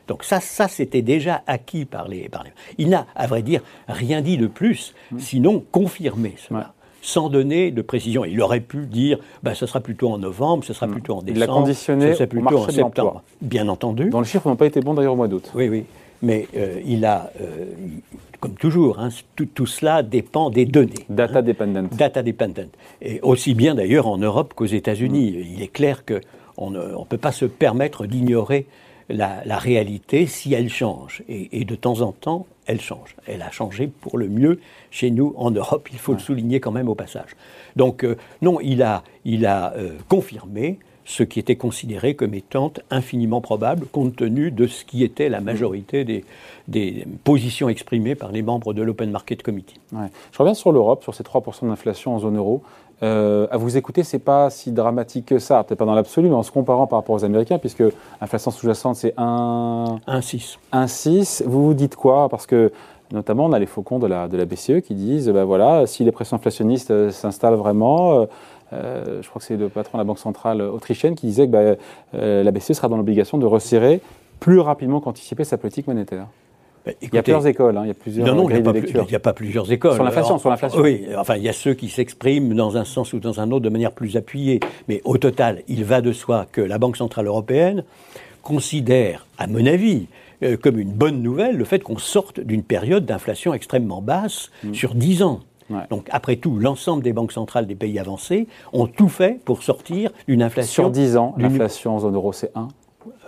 Donc 0.07 0.23
ça, 0.23 0.39
ça 0.39 0.69
c'était 0.69 1.01
déjà 1.01 1.43
acquis 1.45 1.83
par 1.85 2.07
les, 2.07 2.29
par 2.29 2.45
Il 2.77 2.89
n'a, 2.89 3.05
à 3.15 3.27
vrai 3.27 3.41
dire, 3.41 3.61
rien 3.89 4.21
dit 4.21 4.37
de 4.37 4.47
plus, 4.47 4.93
sinon 5.17 5.63
confirmé 5.71 6.35
cela. 6.37 6.72
Sans 7.05 7.27
donner 7.27 7.69
de 7.71 7.81
précision. 7.81 8.23
Il 8.23 8.41
aurait 8.41 8.61
pu 8.61 8.85
dire, 8.85 9.19
bah, 9.43 9.53
ce 9.55 9.65
sera 9.65 9.81
plutôt 9.81 10.09
en 10.09 10.17
novembre, 10.17 10.63
ce 10.63 10.71
sera 10.71 10.87
plutôt 10.87 11.15
en 11.15 11.21
décembre. 11.21 11.35
Il 11.35 11.39
l'a 11.39 11.47
conditionné 11.47 12.11
ce 12.11 12.19
sera 12.19 12.27
plutôt 12.27 12.57
en 12.59 12.69
septembre. 12.69 13.23
Bien 13.41 13.67
entendu. 13.67 14.09
Dans 14.09 14.21
les 14.21 14.25
chiffres 14.25 14.47
n'ont 14.47 14.55
pas 14.55 14.67
été 14.67 14.79
bons 14.79 14.93
d'ailleurs 14.93 15.13
au 15.13 15.17
mois 15.17 15.27
d'août. 15.27 15.51
Oui, 15.53 15.67
oui. 15.67 15.83
Mais 16.21 16.47
euh, 16.55 16.79
il 16.85 17.03
a, 17.03 17.29
euh, 17.41 17.65
comme 18.39 18.53
toujours, 18.53 18.99
hein, 18.99 19.09
tout, 19.35 19.65
cela 19.65 20.01
dépend 20.01 20.49
des 20.49 20.65
données. 20.65 21.05
Data 21.09 21.41
dependent. 21.41 21.89
Data 21.89 22.23
dependent. 22.23 22.69
Et 23.01 23.19
aussi 23.21 23.53
bien 23.53 23.75
d'ailleurs 23.75 24.07
en 24.07 24.17
Europe 24.17 24.53
qu'aux 24.55 24.65
États-Unis. 24.65 25.31
Mm. 25.31 25.53
Il 25.55 25.61
est 25.61 25.67
clair 25.67 26.03
qu'on 26.05 26.71
ne 26.71 27.03
peut 27.09 27.17
pas 27.17 27.33
se 27.33 27.43
permettre 27.43 28.05
d'ignorer 28.05 28.65
la, 29.09 29.57
réalité 29.57 30.25
si 30.25 30.53
elle 30.53 30.69
change. 30.69 31.23
Et, 31.27 31.65
de 31.65 31.75
temps 31.75 32.01
en 32.01 32.11
temps, 32.11 32.45
elle 32.65 32.81
change. 32.81 33.15
Elle 33.27 33.41
a 33.41 33.51
changé 33.51 33.87
pour 33.87 34.17
le 34.17 34.27
mieux 34.27 34.59
chez 34.91 35.11
nous 35.11 35.33
en 35.37 35.51
Europe, 35.51 35.89
il 35.91 35.99
faut 35.99 36.13
le 36.13 36.19
souligner 36.19 36.59
quand 36.59 36.71
même 36.71 36.89
au 36.89 36.95
passage. 36.95 37.35
Donc 37.75 38.03
euh, 38.03 38.15
non, 38.41 38.59
il 38.61 38.83
a, 38.83 39.03
il 39.25 39.45
a 39.45 39.73
euh, 39.73 39.97
confirmé 40.07 40.79
ce 41.05 41.23
qui 41.23 41.39
était 41.39 41.55
considéré 41.55 42.15
comme 42.15 42.33
étant 42.33 42.71
infiniment 42.89 43.41
probable 43.41 43.87
compte 43.87 44.15
tenu 44.15 44.51
de 44.51 44.67
ce 44.67 44.85
qui 44.85 45.03
était 45.03 45.29
la 45.29 45.41
majorité 45.41 46.05
des, 46.05 46.23
des 46.67 47.05
positions 47.23 47.69
exprimées 47.69 48.15
par 48.15 48.31
les 48.31 48.41
membres 48.41 48.73
de 48.73 48.81
l'Open 48.81 49.11
Market 49.11 49.43
Committee. 49.43 49.79
Je 49.91 50.37
reviens 50.37 50.53
sur 50.53 50.71
l'Europe, 50.71 51.03
sur 51.03 51.13
ces 51.13 51.23
3% 51.23 51.67
d'inflation 51.67 52.15
en 52.15 52.19
zone 52.19 52.37
euro. 52.37 52.63
Euh, 53.03 53.47
à 53.51 53.57
vous 53.57 53.75
écouter, 53.75 54.03
c'est 54.03 54.19
pas 54.19 54.49
si 54.49 54.71
dramatique 54.71 55.25
que 55.25 55.39
ça, 55.39 55.63
peut-être 55.63 55.79
pas 55.79 55.85
dans 55.85 55.93
l'absolu, 55.93 56.29
mais 56.29 56.35
en 56.35 56.43
se 56.43 56.51
comparant 56.51 56.87
par 56.87 56.99
rapport 56.99 57.15
aux 57.15 57.25
Américains, 57.25 57.57
puisque 57.57 57.83
l'inflation 58.21 58.49
sous-jacente, 58.49 58.95
c'est 58.95 59.13
1,6. 59.17 60.57
1,6. 60.71 61.43
Vous 61.45 61.65
vous 61.65 61.73
dites 61.73 61.97
quoi? 61.97 62.29
Parce 62.29 62.45
que 62.45 62.71
notamment, 63.11 63.45
on 63.45 63.51
a 63.51 63.59
les 63.59 63.65
faucons 63.65 63.99
de 63.99 64.07
la, 64.07 64.29
de 64.29 64.37
la 64.37 64.45
BCE 64.45 64.81
qui 64.81 64.95
disent 64.95 65.29
ben 65.29 65.43
voilà, 65.43 65.85
si 65.85 66.05
les 66.05 66.11
pressions 66.11 66.37
inflationnistes 66.37 66.91
euh, 66.91 67.11
s'installent 67.11 67.55
vraiment, 67.55 68.25
euh, 68.71 69.21
je 69.21 69.27
crois 69.27 69.39
que 69.39 69.45
c'est 69.45 69.57
le 69.57 69.67
patron 69.67 69.97
de 69.97 70.01
la 70.01 70.05
Banque 70.05 70.19
centrale 70.19 70.61
autrichienne 70.61 71.15
qui 71.15 71.27
disait 71.27 71.45
que 71.45 71.51
ben, 71.51 71.77
la 72.13 72.51
BCE 72.51 72.73
sera 72.73 72.87
dans 72.87 72.97
l'obligation 72.97 73.37
de 73.37 73.45
resserrer 73.45 73.99
plus 74.39 74.59
rapidement 74.59 75.01
qu'anticipé 75.01 75.43
sa 75.43 75.57
politique 75.57 75.87
monétaire. 75.87 76.27
Bah, 76.85 76.91
il 77.01 77.13
y 77.13 77.17
a 77.17 77.23
plusieurs 77.23 77.47
écoles, 77.47 77.77
hein, 77.77 77.81
il 77.85 77.87
y 77.87 77.91
a 77.91 77.93
plusieurs 77.93 78.27
non, 78.27 78.35
non, 78.35 78.49
il 78.49 78.61
n'y 78.61 79.15
a, 79.15 79.19
pas 79.19 79.33
plusieurs 79.33 79.71
écoles. 79.71 79.93
Sur 79.93 80.03
l'inflation, 80.03 80.37
sur 80.37 80.49
l'inflation. 80.49 80.81
Oui, 80.81 81.07
enfin, 81.17 81.37
il 81.37 81.43
y 81.43 81.49
a 81.49 81.53
ceux 81.53 81.73
qui 81.73 81.89
s'expriment 81.89 82.53
dans 82.53 82.75
un 82.75 82.83
sens 82.83 83.13
ou 83.13 83.19
dans 83.19 83.39
un 83.39 83.51
autre 83.51 83.63
de 83.63 83.69
manière 83.69 83.93
plus 83.93 84.17
appuyée. 84.17 84.59
Mais 84.89 85.01
au 85.05 85.17
total, 85.17 85.63
il 85.67 85.85
va 85.85 86.01
de 86.01 86.11
soi 86.11 86.45
que 86.51 86.61
la 86.61 86.77
Banque 86.77 86.97
Centrale 86.97 87.27
Européenne 87.27 87.83
considère, 88.41 89.25
à 89.37 89.47
mon 89.47 89.65
avis, 89.65 90.07
euh, 90.43 90.57
comme 90.57 90.77
une 90.77 90.91
bonne 90.91 91.21
nouvelle 91.21 91.55
le 91.55 91.63
fait 91.63 91.79
qu'on 91.79 91.97
sorte 91.97 92.41
d'une 92.41 92.63
période 92.63 93.05
d'inflation 93.05 93.53
extrêmement 93.53 94.01
basse 94.01 94.51
mm. 94.63 94.73
sur 94.73 94.93
10 94.95 95.23
ans. 95.23 95.39
Donc, 95.89 96.07
après 96.11 96.35
tout, 96.35 96.59
l'ensemble 96.59 97.01
des 97.01 97.13
banques 97.13 97.31
centrales 97.31 97.65
des 97.65 97.73
pays 97.73 97.97
avancés 97.97 98.47
ont 98.73 98.85
tout 98.85 99.09
fait 99.09 99.39
pour 99.43 99.63
sortir 99.63 100.11
d'une 100.27 100.43
inflation. 100.43 100.83
Sur 100.83 100.91
10 100.91 101.17
ans, 101.17 101.33
l'inflation 101.37 101.95
en 101.95 101.99
zone 101.99 102.13
euro, 102.13 102.31
c'est 102.31 102.51
1 102.53 102.67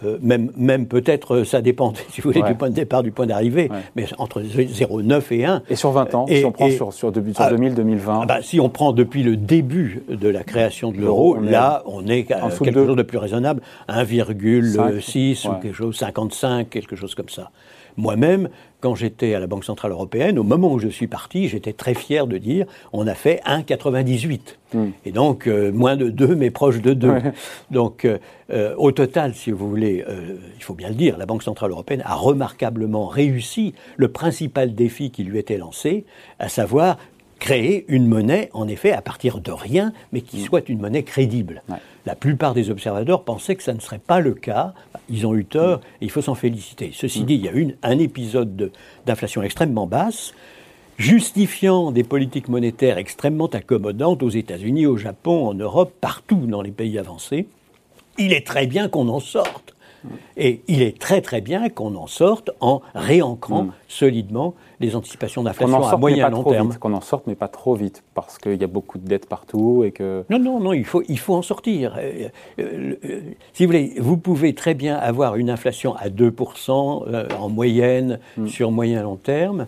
euh, 0.03 0.17
même, 0.21 0.51
même 0.57 0.87
peut-être, 0.87 1.35
euh, 1.35 1.43
ça 1.45 1.61
dépend, 1.61 1.93
si 2.09 2.21
vous 2.21 2.31
voulez, 2.31 2.43
du 2.43 2.55
point 2.55 2.69
de 2.69 2.75
départ, 2.75 3.03
du 3.03 3.11
point 3.11 3.25
d'arrivée, 3.25 3.69
mais 3.95 4.05
entre 4.17 4.41
0,9 4.41 5.33
et 5.33 5.45
1. 5.45 5.61
Et 5.69 5.75
sur 5.75 5.91
20 5.91 6.15
ans, 6.15 6.25
si 6.27 6.43
on 6.45 6.51
prend 6.51 6.69
sur, 6.69 6.93
sur, 6.93 7.11
2000-2020 7.11 7.99
ah, 8.07 8.25
bah, 8.25 8.37
Si 8.41 8.59
on 8.59 8.69
prend 8.69 8.93
depuis 8.93 9.23
le 9.23 9.37
début 9.37 10.03
de 10.09 10.29
la 10.29 10.43
création 10.43 10.91
de 10.91 10.97
l'euro, 10.97 11.37
là, 11.39 11.83
on 11.85 12.07
est 12.07 12.31
à 12.31 12.49
quelque 12.49 12.85
chose 12.85 12.95
de 12.95 13.03
plus 13.03 13.17
raisonnable, 13.17 13.61
1,6 13.89 15.47
ou 15.47 15.53
quelque 15.61 15.73
chose, 15.73 15.95
55, 15.95 16.69
quelque 16.69 16.95
chose 16.95 17.15
comme 17.15 17.29
ça. 17.29 17.51
Moi-même, 17.97 18.49
quand 18.81 18.93
j'étais 18.93 19.33
à 19.33 19.39
la 19.39 19.47
Banque 19.47 19.65
Centrale 19.65 19.91
Européenne, 19.91 20.37
au 20.37 20.43
moment 20.43 20.71
où 20.71 20.79
je 20.79 20.89
suis 20.89 21.07
parti, 21.07 21.47
j'étais 21.47 21.73
très 21.73 21.93
fier 21.93 22.27
de 22.27 22.37
dire 22.37 22.67
on 22.93 23.07
a 23.07 23.15
fait 23.15 23.41
1,98. 23.45 24.39
Hmm. 24.73 24.89
Et 25.05 25.11
donc, 25.11 25.47
euh, 25.47 25.71
moins 25.71 25.95
de 25.95 26.09
2, 26.09 26.35
mais 26.35 26.51
proche 26.51 26.81
de 26.81 26.93
2. 26.93 27.13
Donc, 27.71 28.05
euh, 28.05 28.17
euh, 28.51 28.75
au 28.77 28.91
total, 28.91 29.33
si 29.33 29.51
vous 29.51 29.67
voulez, 29.67 30.03
il 30.55 30.63
faut 30.63 30.75
bien 30.75 30.89
le 30.89 30.95
dire, 30.95 31.17
la 31.17 31.25
Banque 31.25 31.41
Centrale 31.43 31.71
Européenne 31.71 32.03
a 32.05 32.13
remarquablement 32.15 33.07
réussi 33.07 33.73
le 33.97 34.09
principal 34.09 34.75
défi 34.75 35.09
qui 35.09 35.23
lui 35.23 35.39
était 35.39 35.57
lancé, 35.57 36.05
à 36.37 36.49
savoir 36.49 36.97
créer 37.39 37.85
une 37.87 38.07
monnaie, 38.07 38.49
en 38.53 38.67
effet, 38.67 38.91
à 38.91 39.01
partir 39.01 39.39
de 39.39 39.51
rien, 39.51 39.93
mais 40.11 40.21
qui 40.21 40.37
mm. 40.37 40.45
soit 40.45 40.69
une 40.69 40.79
monnaie 40.79 41.03
crédible. 41.03 41.63
La 42.05 42.15
plupart 42.15 42.53
des 42.53 42.69
observateurs 42.69 43.23
pensaient 43.23 43.55
que 43.55 43.63
ça 43.63 43.73
ne 43.73 43.79
serait 43.79 43.99
pas 43.99 44.19
le 44.19 44.33
cas. 44.33 44.73
Ils 45.09 45.25
ont 45.27 45.35
eu 45.35 45.45
tort 45.45 45.81
et 46.01 46.05
il 46.05 46.11
faut 46.11 46.21
s'en 46.21 46.35
féliciter. 46.35 46.91
Ceci 46.93 47.23
mm. 47.23 47.25
dit, 47.25 47.33
il 47.35 47.45
y 47.45 47.49
a 47.49 47.55
eu 47.55 47.75
un 47.83 47.99
épisode 47.99 48.71
d'inflation 49.05 49.43
extrêmement 49.43 49.87
basse, 49.87 50.33
justifiant 50.97 51.91
des 51.91 52.03
politiques 52.03 52.47
monétaires 52.47 52.97
extrêmement 52.97 53.47
accommodantes 53.47 54.23
aux 54.23 54.29
États-Unis, 54.29 54.85
au 54.85 54.97
Japon, 54.97 55.47
en 55.47 55.53
Europe, 55.53 55.93
partout 55.99 56.47
dans 56.47 56.61
les 56.61 56.71
pays 56.71 56.97
avancés. 56.97 57.47
Il 58.17 58.31
est 58.31 58.47
très 58.47 58.65
bien 58.65 58.87
qu'on 58.87 59.09
en 59.09 59.19
sorte. 59.19 59.74
Et 60.37 60.61
il 60.67 60.81
est 60.81 60.97
très 60.97 61.21
très 61.21 61.41
bien 61.41 61.69
qu'on 61.69 61.95
en 61.95 62.07
sorte 62.07 62.51
en 62.59 62.81
réancrant 62.93 63.63
mm. 63.63 63.71
solidement 63.87 64.55
les 64.79 64.95
anticipations 64.95 65.43
d'inflation 65.43 65.83
à 65.83 65.97
moyen 65.97 66.29
long 66.29 66.43
terme. 66.43 66.75
Qu'on 66.75 66.93
en 66.93 67.01
sorte, 67.01 67.27
mais 67.27 67.35
pas 67.35 67.47
trop 67.47 67.75
vite, 67.75 68.03
parce 68.13 68.37
qu'il 68.37 68.59
y 68.59 68.63
a 68.63 68.67
beaucoup 68.67 68.97
de 68.97 69.07
dettes 69.07 69.27
partout 69.27 69.83
et 69.85 69.91
que... 69.91 70.25
Non, 70.29 70.39
non, 70.39 70.59
non, 70.59 70.73
il 70.73 70.85
faut, 70.85 71.03
il 71.07 71.19
faut 71.19 71.35
en 71.35 71.41
sortir. 71.41 71.95
Euh, 71.97 72.27
euh, 72.59 72.95
euh, 73.05 73.21
si 73.53 73.65
vous 73.65 73.71
voulez, 73.71 73.93
vous 73.97 74.17
pouvez 74.17 74.53
très 74.53 74.73
bien 74.73 74.95
avoir 74.95 75.35
une 75.35 75.49
inflation 75.49 75.95
à 75.95 76.09
2% 76.09 77.31
en 77.39 77.49
moyenne 77.49 78.19
mm. 78.37 78.47
sur 78.47 78.71
moyen 78.71 79.03
long 79.03 79.17
terme, 79.17 79.67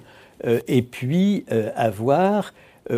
et 0.68 0.84
puis 0.84 1.46
avoir 1.76 2.54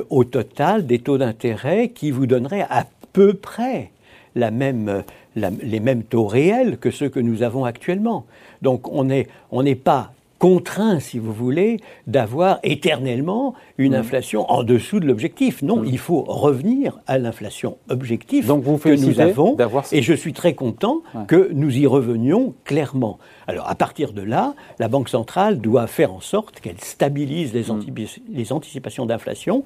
au 0.10 0.26
total 0.26 0.86
des 0.86 1.00
taux 1.00 1.18
d'intérêt 1.18 1.90
qui 1.90 2.12
vous 2.12 2.28
donneraient 2.28 2.68
à 2.70 2.86
peu 3.14 3.34
près 3.34 3.92
la 4.36 4.52
même, 4.52 5.04
les 5.36 5.80
mêmes 5.80 6.04
taux 6.04 6.28
réels 6.28 6.78
que 6.78 6.92
ceux 6.92 7.10
que 7.10 7.20
nous 7.20 7.44
avons 7.44 7.66
actuellement. 7.66 8.26
Donc 8.62 8.88
on 8.92 9.06
n'est 9.06 9.28
on 9.52 9.64
pas 9.76 10.12
contraint, 10.40 11.00
si 11.00 11.20
vous 11.20 11.34
voulez, 11.34 11.82
d'avoir 12.08 12.60
éternellement 12.64 13.54
une 13.78 13.92
mm. 13.92 14.00
inflation 14.00 14.50
en 14.50 14.64
dessous 14.64 15.02
de 15.02 15.06
l'objectif. 15.06 15.62
Non, 15.62 15.82
mm. 15.82 15.86
il 15.86 15.98
faut 15.98 16.22
revenir 16.22 17.00
à 17.06 17.18
l'inflation 17.18 17.78
objective 17.90 18.48
Donc 18.48 18.64
vous 18.64 18.78
que 18.78 18.90
nous 18.90 19.20
avons. 19.20 19.58
Et 19.92 20.02
je 20.02 20.14
suis 20.14 20.34
très 20.34 20.54
content 20.54 21.02
que 21.28 21.50
nous 21.54 21.78
y 21.78 21.86
revenions 21.86 22.56
clairement. 22.64 23.20
Alors 23.48 23.70
à 23.70 23.76
partir 23.76 24.14
de 24.14 24.22
là, 24.22 24.56
la 24.80 24.88
Banque 24.88 25.10
centrale 25.10 25.60
doit 25.60 25.88
faire 25.88 26.14
en 26.14 26.22
sorte 26.22 26.62
qu'elle 26.62 26.80
stabilise 26.80 27.54
les, 27.54 27.72
mm. 27.72 27.84
les 28.32 28.54
anticipations 28.54 29.06
d'inflation 29.06 29.66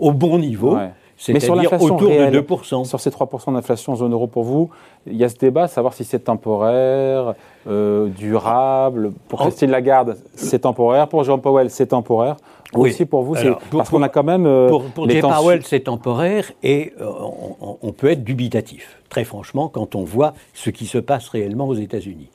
au 0.00 0.12
bon 0.12 0.38
niveau. 0.38 0.76
C'est-à-dire 1.16 1.72
autour 1.80 2.00
de 2.00 2.40
2%. 2.40 2.84
Sur 2.84 3.00
ces 3.00 3.10
3% 3.10 3.52
d'inflation 3.54 3.92
en 3.92 3.96
zone 3.96 4.12
euro 4.12 4.26
pour 4.26 4.44
vous, 4.44 4.70
il 5.06 5.16
y 5.16 5.24
a 5.24 5.28
ce 5.28 5.36
débat, 5.36 5.68
savoir 5.68 5.94
si 5.94 6.04
c'est 6.04 6.20
temporaire, 6.20 7.34
euh, 7.68 8.08
durable. 8.08 9.12
Pour 9.28 9.40
Christine 9.40 9.70
Lagarde, 9.70 10.16
c'est 10.34 10.60
temporaire. 10.60 11.08
Pour 11.08 11.24
Jean 11.24 11.38
Powell, 11.38 11.70
c'est 11.70 11.86
temporaire. 11.86 12.36
Oui. 12.74 12.90
Aussi 12.90 13.04
pour 13.04 13.22
vous, 13.22 13.36
c'est 13.36 13.52
parce 13.70 13.88
qu'on 13.88 14.02
a 14.02 14.08
quand 14.08 14.24
même. 14.24 14.46
Euh, 14.46 14.68
pour 14.68 14.82
pour 14.84 15.06
Powell, 15.06 15.62
c'est 15.64 15.80
temporaire 15.80 16.50
et 16.64 16.92
euh, 17.00 17.08
on, 17.60 17.78
on, 17.80 17.92
peut 17.92 18.10
être 18.10 18.24
dubitatif, 18.24 18.98
très 19.08 19.22
franchement, 19.22 19.68
quand 19.68 19.94
on 19.94 20.02
voit 20.02 20.34
ce 20.54 20.70
qui 20.70 20.86
se 20.86 20.98
passe 20.98 21.28
réellement 21.28 21.68
aux 21.68 21.74
États-Unis. 21.74 22.30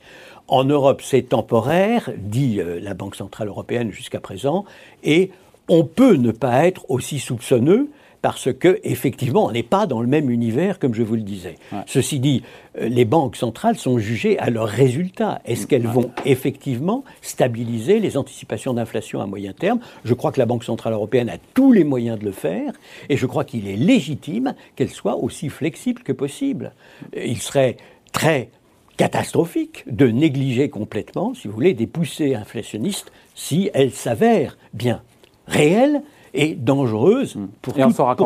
En 0.48 0.64
Europe, 0.64 1.02
c'est 1.04 1.28
temporaire, 1.28 2.10
dit 2.16 2.60
la 2.80 2.94
Banque 2.94 3.16
Centrale 3.16 3.48
Européenne 3.48 3.92
jusqu'à 3.92 4.18
présent, 4.18 4.64
et 5.04 5.30
on 5.68 5.84
peut 5.84 6.14
ne 6.14 6.32
pas 6.32 6.66
être 6.66 6.86
aussi 6.88 7.18
soupçonneux 7.18 7.90
parce 8.22 8.52
que 8.52 8.78
effectivement, 8.84 9.46
on 9.46 9.52
n'est 9.52 9.62
pas 9.62 9.86
dans 9.86 10.00
le 10.00 10.06
même 10.06 10.30
univers, 10.30 10.78
comme 10.78 10.94
je 10.94 11.02
vous 11.02 11.16
le 11.16 11.22
disais. 11.22 11.56
Ceci 11.86 12.20
dit, 12.20 12.42
euh, 12.78 12.88
les 12.88 13.04
banques 13.04 13.36
centrales 13.36 13.76
sont 13.76 13.98
jugées 13.98 14.38
à 14.38 14.50
leurs 14.50 14.68
résultats. 14.68 15.40
Est-ce 15.44 15.66
qu'elles 15.66 15.86
vont 15.86 16.10
effectivement 16.24 17.04
stabiliser 17.22 17.98
les 17.98 18.16
anticipations 18.16 18.74
d'inflation 18.74 19.20
à 19.20 19.26
moyen 19.26 19.52
terme? 19.52 19.80
Je 20.04 20.14
crois 20.14 20.32
que 20.32 20.38
la 20.38 20.46
Banque 20.46 20.64
centrale 20.64 20.92
européenne 20.92 21.30
a 21.30 21.38
tous 21.54 21.72
les 21.72 21.84
moyens 21.84 22.18
de 22.18 22.24
le 22.24 22.32
faire, 22.32 22.72
et 23.08 23.16
je 23.16 23.26
crois 23.26 23.44
qu'il 23.44 23.68
est 23.68 23.76
légitime 23.76 24.54
qu'elle 24.76 24.90
soit 24.90 25.16
aussi 25.16 25.48
flexible 25.48 26.02
que 26.02 26.12
possible. 26.12 26.72
Il 27.16 27.38
serait 27.38 27.76
très 28.12 28.50
catastrophique 28.96 29.84
de 29.90 30.08
négliger 30.08 30.68
complètement, 30.68 31.32
si 31.32 31.48
vous 31.48 31.54
voulez, 31.54 31.72
des 31.72 31.86
poussées 31.86 32.34
inflationnistes 32.34 33.10
si 33.34 33.70
elles 33.72 33.92
s'avèrent 33.92 34.58
bien 34.74 35.02
réelles 35.46 36.02
et 36.34 36.54
dangereuse 36.54 37.36
hmm. 37.36 37.48
pour, 37.62 37.74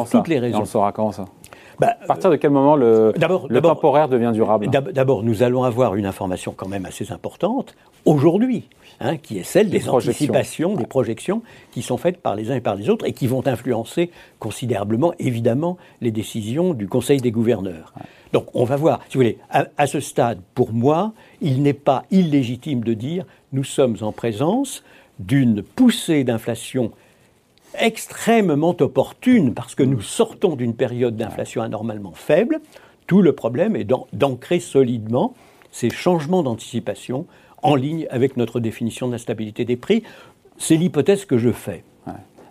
toutes 0.08 0.28
les 0.28 0.38
raisons. 0.38 0.56
Et 0.56 0.58
on 0.58 0.60
le 0.60 0.66
saura 0.66 0.92
quand 0.92 1.12
ça 1.12 1.26
bah, 1.80 1.96
à 2.02 2.06
partir 2.06 2.30
de 2.30 2.36
quel 2.36 2.50
moment 2.50 2.76
le, 2.76 3.12
le 3.48 3.60
temporaire 3.60 4.08
devient 4.08 4.30
durable? 4.32 4.68
D'abord, 4.68 5.22
nous 5.22 5.42
allons 5.42 5.64
avoir 5.64 5.96
une 5.96 6.06
information 6.06 6.54
quand 6.56 6.68
même 6.68 6.86
assez 6.86 7.10
importante 7.10 7.74
aujourd'hui, 8.04 8.68
hein, 9.00 9.16
qui 9.16 9.38
est 9.38 9.42
celle 9.42 9.70
des, 9.70 9.88
anticipations, 9.88 10.76
des 10.76 10.86
projections 10.86 11.42
qui 11.72 11.82
sont 11.82 11.96
faites 11.96 12.18
par 12.18 12.36
les 12.36 12.50
uns 12.50 12.56
et 12.56 12.60
par 12.60 12.76
les 12.76 12.90
autres 12.90 13.06
et 13.06 13.12
qui 13.12 13.26
vont 13.26 13.46
influencer 13.46 14.10
considérablement, 14.38 15.14
évidemment, 15.18 15.76
les 16.00 16.10
décisions 16.10 16.74
du 16.74 16.86
Conseil 16.86 17.20
des 17.20 17.30
gouverneurs. 17.30 17.92
Donc 18.32 18.46
on 18.54 18.64
va 18.64 18.76
voir, 18.76 19.00
si 19.08 19.14
vous 19.14 19.24
voulez, 19.24 19.38
à 19.50 19.86
ce 19.86 20.00
stade, 20.00 20.40
pour 20.54 20.72
moi, 20.72 21.12
il 21.40 21.62
n'est 21.62 21.72
pas 21.72 22.04
illégitime 22.10 22.82
de 22.82 22.94
dire 22.94 23.24
nous 23.52 23.64
sommes 23.64 23.96
en 24.00 24.12
présence 24.12 24.82
d'une 25.18 25.62
poussée 25.62 26.24
d'inflation 26.24 26.90
extrêmement 27.78 28.76
opportune 28.80 29.54
parce 29.54 29.74
que 29.74 29.82
nous 29.82 30.00
sortons 30.00 30.56
d'une 30.56 30.74
période 30.74 31.16
d'inflation 31.16 31.62
anormalement 31.62 32.12
faible. 32.12 32.60
Tout 33.06 33.22
le 33.22 33.32
problème 33.32 33.76
est 33.76 33.88
d'ancrer 34.12 34.60
solidement 34.60 35.34
ces 35.70 35.90
changements 35.90 36.42
d'anticipation 36.42 37.26
en 37.62 37.74
ligne 37.74 38.06
avec 38.10 38.36
notre 38.36 38.60
définition 38.60 39.06
de 39.06 39.12
la 39.12 39.18
stabilité 39.18 39.64
des 39.64 39.76
prix. 39.76 40.02
C'est 40.56 40.76
l'hypothèse 40.76 41.24
que 41.24 41.38
je 41.38 41.50
fais. 41.50 41.84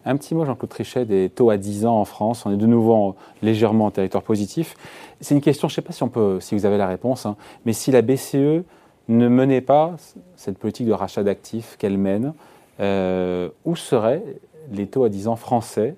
Un 0.06 0.18
petit 0.18 0.36
mot, 0.36 0.44
Jean-Claude 0.44 0.70
Trichet, 0.70 1.06
des 1.06 1.30
taux 1.30 1.50
à 1.50 1.56
10 1.56 1.86
ans 1.86 1.98
en 1.98 2.06
France. 2.06 2.46
On 2.46 2.52
est 2.52 2.58
de 2.58 2.66
nouveau 2.66 3.16
légèrement 3.42 3.86
en 3.86 3.92
territoire 3.92 4.24
positif. 4.24 4.76
C'est 5.22 5.34
une 5.34 5.42
question, 5.42 5.70
je 5.70 5.74
ne 5.74 5.76
sais 5.76 5.82
pas 5.82 5.94
si, 5.94 6.04
on 6.04 6.10
peut, 6.10 6.40
si 6.42 6.56
vous 6.56 6.66
avez 6.66 6.78
la 6.78 6.88
réponse, 6.88 7.26
hein, 7.26 7.38
mais 7.66 7.72
si 7.72 7.90
la 7.90 8.02
BCE 8.02 8.64
ne 9.08 9.28
menait 9.30 9.62
pas 9.62 9.96
cette 10.36 10.58
politique 10.58 10.88
de 10.88 10.92
rachat 10.92 11.24
d'actifs 11.24 11.78
qu'elle 11.78 11.98
mène, 11.98 12.34
euh, 12.82 13.50
où 13.64 13.78
serait 13.78 14.24
les 14.72 14.88
taux 14.88 15.04
à 15.04 15.10
10 15.10 15.28
ans 15.28 15.36
français 15.36 15.96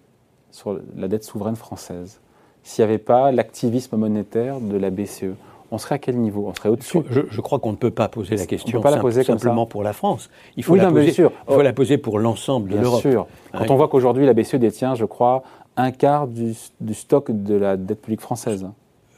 sur 0.51 0.79
la 0.95 1.07
dette 1.07 1.23
souveraine 1.23 1.55
française 1.55 2.19
S'il 2.63 2.83
n'y 2.83 2.89
avait 2.89 2.97
pas 2.97 3.31
l'activisme 3.31 3.97
monétaire 3.97 4.59
de 4.59 4.77
la 4.77 4.89
BCE, 4.89 5.35
on 5.71 5.77
serait 5.77 5.95
à 5.95 5.97
quel 5.97 6.17
niveau? 6.17 6.45
On 6.47 6.53
serait 6.53 6.69
au-dessus? 6.69 6.99
Je, 7.09 7.41
crois 7.41 7.59
qu'on 7.59 7.71
ne 7.71 7.77
peut 7.77 7.91
pas 7.91 8.07
poser 8.07 8.35
la 8.35 8.45
question 8.45 8.81
pas 8.81 8.91
la 8.91 8.97
poser 8.97 9.23
simplement 9.23 9.65
pour 9.65 9.83
la 9.83 9.93
France. 9.93 10.29
Il 10.55 10.63
faut, 10.63 10.75
la, 10.75 10.89
poser, 10.89 11.09
il 11.09 11.53
faut 11.53 11.61
la 11.61 11.73
poser 11.73 11.97
pour 11.97 12.19
l'ensemble 12.19 12.69
de 12.69 12.77
l'Europe. 12.77 13.01
sûr. 13.01 13.27
Quand 13.51 13.69
on 13.71 13.75
voit 13.75 13.87
qu'aujourd'hui 13.87 14.25
la 14.25 14.33
BCE 14.33 14.55
détient, 14.55 14.95
je 14.95 15.05
crois, 15.05 15.43
un 15.77 15.91
quart 15.91 16.27
du, 16.27 16.53
stock 16.93 17.31
de 17.31 17.55
la 17.55 17.77
dette 17.77 18.01
publique 18.01 18.21
française. 18.21 18.67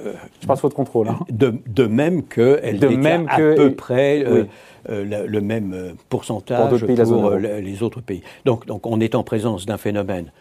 Euh, 0.05 0.13
je 0.41 0.47
passe 0.47 0.61
votre 0.61 0.75
contrôle. 0.75 1.09
Hein. 1.09 1.19
De, 1.29 1.85
même 1.85 2.23
qu'elle 2.23 2.79
détient 2.79 2.97
même 2.97 3.27
à 3.29 3.37
peu 3.37 3.73
près 3.73 4.23
euh, 4.23 4.45
euh, 4.89 5.25
le, 5.27 5.41
même 5.41 5.95
pourcentage 6.09 6.85
pour, 6.85 7.31
les 7.31 7.83
autres 7.83 8.01
pays. 8.01 8.21
Donc, 8.45 8.65
donc 8.67 8.85
on 8.85 8.99
est 8.99 9.15
en 9.15 9.23
présence 9.23 9.65
d'un 9.65 9.77
phénomène 9.77 10.31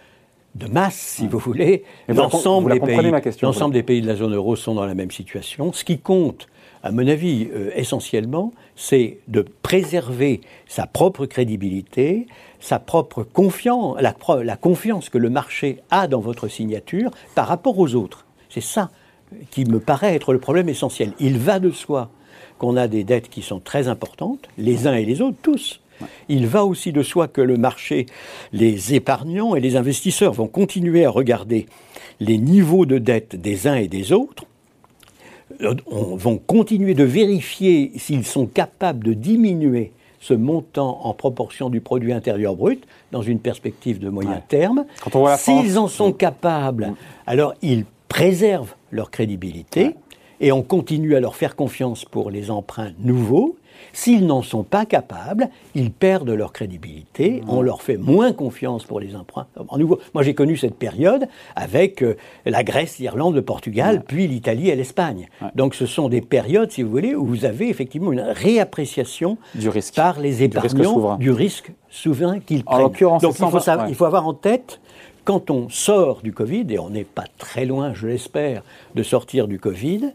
de 0.55 0.67
masse, 0.67 0.95
si 0.95 1.27
vous 1.27 1.39
voulez. 1.39 1.85
L'ensemble 2.09 2.73
des, 2.73 2.81
pays, 2.81 3.13
des 3.71 3.83
pays 3.83 4.01
de 4.01 4.07
la 4.07 4.17
zone 4.17 4.35
euro 4.35 4.57
sont 4.57 4.75
dans 4.75 4.87
la 4.87 4.95
même 4.95 5.11
situation. 5.11 5.73
Ce 5.73 5.85
qui 5.85 5.99
compte, 5.99 6.49
à 6.83 6.93
mon 6.93 7.07
avis, 7.07 7.49
essentiellement, 7.75 8.53
c'est 8.75 9.19
de 9.29 9.45
préserver 9.63 10.41
sa 10.67 10.87
propre 10.87 11.27
crédibilité, 11.27 12.27
sa 12.59 12.79
propre 12.79 13.23
confiance, 13.23 13.97
la, 14.01 14.15
la 14.43 14.57
confiance 14.57 15.11
que 15.11 15.19
le 15.19 15.29
marché 15.29 15.81
a 15.91 16.09
dans 16.09 16.21
votre 16.21 16.49
signature 16.49 17.11
par 17.35 17.49
rapport 17.49 17.79
aux 17.79 17.95
autres. 17.95 18.25
C'est 18.49 18.63
ça 18.63 18.91
qui 19.51 19.65
me 19.65 19.81
paraît 19.81 20.15
être 20.15 20.33
le 20.33 20.39
problème 20.39 20.69
essentiel. 20.69 21.13
Il 21.21 21.39
va 21.39 21.59
de 21.59 21.71
soi 21.71 22.11
qu'on 22.59 22.77
a 22.77 22.89
des 22.89 23.05
dettes 23.05 23.29
qui 23.29 23.43
sont 23.43 23.61
très 23.61 23.89
importantes, 23.89 24.49
les 24.59 24.87
uns 24.87 24.95
et 24.95 25.05
les 25.05 25.21
autres, 25.21 25.37
tous. 25.43 25.81
Il 26.29 26.47
va 26.47 26.65
aussi 26.65 26.93
de 26.93 27.03
soi 27.03 27.27
que 27.27 27.41
le 27.41 27.57
marché, 27.57 28.07
les 28.53 28.95
épargnants 28.95 29.55
et 29.55 29.61
les 29.61 29.77
investisseurs 29.77 30.33
vont 30.33 30.49
continuer 30.49 31.05
à 31.05 31.11
regarder 31.11 31.67
les 32.21 32.39
niveaux 32.39 32.87
de 32.87 32.99
dette 32.99 33.37
des 33.37 33.67
uns 33.67 33.77
et 33.77 33.89
des 33.89 34.13
autres, 34.13 34.45
euh, 35.63 35.75
vont 35.87 36.39
continuer 36.39 36.95
de 36.95 37.05
vérifier 37.05 37.93
s'ils 37.97 38.27
sont 38.27 38.47
capables 38.47 39.05
de 39.05 39.15
diminuer 39.15 39.93
ce 40.21 40.35
montant 40.35 41.01
en 41.05 41.15
proportion 41.15 41.71
du 41.71 41.81
produit 41.81 42.13
intérieur 42.13 42.57
brut 42.57 42.85
dans 43.13 43.23
une 43.23 43.39
perspective 43.39 43.99
de 43.99 44.09
moyen 44.09 44.43
terme. 44.49 44.87
S'ils 45.37 45.79
en 45.79 45.89
sont 45.89 46.13
capables, 46.13 46.95
alors 47.27 47.55
ils 47.63 47.85
préservent 48.09 48.75
leur 48.91 49.11
crédibilité 49.11 49.95
et 50.41 50.53
on 50.53 50.63
continue 50.63 51.17
à 51.17 51.21
leur 51.21 51.37
faire 51.37 51.57
confiance 51.57 52.05
pour 52.05 52.31
les 52.31 52.51
emprunts 52.51 52.93
nouveaux. 52.99 53.57
S'ils 53.93 54.27
n'en 54.27 54.43
sont 54.43 54.63
pas 54.63 54.87
capables, 54.87 55.49
ils 55.75 55.91
perdent 55.91 56.31
leur 56.31 56.53
crédibilité, 56.53 57.43
on 57.47 57.61
leur 57.61 57.83
fait 57.83 57.99
moins 57.99 58.33
confiance 58.33 58.85
pour 58.85 59.01
les 59.01 59.15
emprunts 59.17 59.47
nouveaux. 59.77 59.99
Moi 60.15 60.23
j'ai 60.23 60.35
connu 60.35 60.57
cette 60.57 60.77
période 60.77 61.29
avec 61.55 62.03
euh, 62.03 62.17
la 62.47 62.65
Grèce, 62.65 62.99
l'Irlande, 62.99 63.35
le 63.35 63.43
Portugal, 63.43 64.03
puis 64.07 64.27
l'Italie 64.29 64.71
et 64.71 64.77
l'Espagne. 64.77 65.29
Donc 65.55 65.75
ce 65.75 65.85
sont 65.85 66.09
des 66.09 66.23
périodes, 66.23 66.71
si 66.71 66.83
vous 66.83 66.91
voulez, 66.91 67.15
où 67.15 67.27
vous 67.27 67.45
avez 67.45 67.69
effectivement 67.69 68.13
une 68.13 68.21
réappréciation 68.21 69.37
du 69.55 69.69
risque. 69.69 69.95
par 69.95 70.21
les 70.21 70.43
épargnants 70.43 71.17
du 71.17 71.31
risque 71.31 71.73
souverain 71.91 72.41
qu'ils 72.41 72.65
prennent. 72.65 72.81
Donc 72.81 73.01
il 73.01 73.47
faut, 73.47 73.59
il 73.89 73.95
faut 73.95 74.05
avoir 74.05 74.27
en 74.27 74.35
tête 74.35 74.81
quand 75.27 75.51
on 75.51 75.69
sort 75.69 76.21
du 76.23 76.33
Covid, 76.33 76.65
et 76.71 76.79
on 76.79 76.89
n'est 76.89 77.05
pas 77.05 77.25
très 77.37 77.67
loin, 77.67 77.93
je 77.93 78.07
l'espère, 78.07 78.63
de 78.95 79.03
sortir 79.03 79.49
du 79.49 79.59
Covid, 79.59 80.13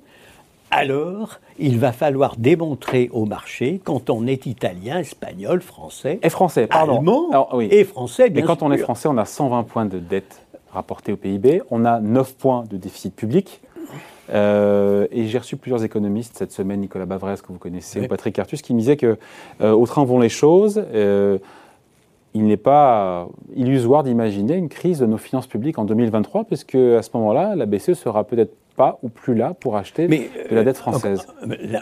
alors 0.71 1.39
il 1.59 1.77
va 1.77 1.91
falloir 1.91 2.37
démontrer 2.37 3.09
au 3.11 3.25
marché 3.25 3.81
quand 3.83 4.09
on 4.09 4.25
est 4.25 4.45
italien, 4.45 4.99
espagnol, 4.99 5.61
français, 5.61 6.19
et 6.23 6.29
français, 6.29 6.65
pardon. 6.65 6.99
allemand 6.99 7.59
et 7.59 7.83
français. 7.83 8.29
Bien 8.29 8.41
Mais 8.41 8.47
quand 8.47 8.63
on 8.63 8.71
est 8.71 8.77
français, 8.77 9.09
on 9.09 9.17
a 9.17 9.25
120 9.25 9.63
points 9.63 9.85
de 9.85 9.99
dette 9.99 10.41
rapportés 10.71 11.11
au 11.11 11.17
PIB, 11.17 11.61
on 11.69 11.83
a 11.83 11.99
9 11.99 12.33
points 12.35 12.63
de 12.69 12.77
déficit 12.77 13.13
public. 13.13 13.61
Euh, 14.33 15.07
et 15.11 15.27
j'ai 15.27 15.37
reçu 15.39 15.57
plusieurs 15.57 15.83
économistes 15.83 16.37
cette 16.37 16.53
semaine, 16.53 16.79
Nicolas 16.79 17.05
Bavrez, 17.05 17.35
que 17.35 17.51
vous 17.51 17.57
connaissez, 17.57 17.99
ou 17.99 18.07
Patrick 18.07 18.39
Artus, 18.39 18.61
qui 18.61 18.73
me 18.73 18.79
disaient 18.79 18.95
que 18.95 19.17
euh, 19.59 19.73
au 19.73 19.85
train 19.85 20.05
vont 20.05 20.19
les 20.19 20.29
choses. 20.29 20.81
Euh, 20.93 21.37
il 22.33 22.45
n'est 22.45 22.57
pas 22.57 23.27
illusoire 23.55 24.03
d'imaginer 24.03 24.55
une 24.55 24.69
crise 24.69 24.99
de 24.99 25.05
nos 25.05 25.17
finances 25.17 25.47
publiques 25.47 25.77
en 25.79 25.85
2023, 25.85 26.45
puisque 26.45 26.75
à 26.75 27.01
ce 27.01 27.09
moment-là, 27.15 27.55
la 27.55 27.65
BCE 27.65 27.93
sera 27.93 28.23
peut-être 28.23 28.55
pas 28.75 28.99
ou 29.03 29.09
plus 29.09 29.35
là 29.35 29.53
pour 29.59 29.77
acheter 29.77 30.07
de 30.07 30.55
la 30.55 30.63
dette 30.63 30.77
française. 30.77 31.27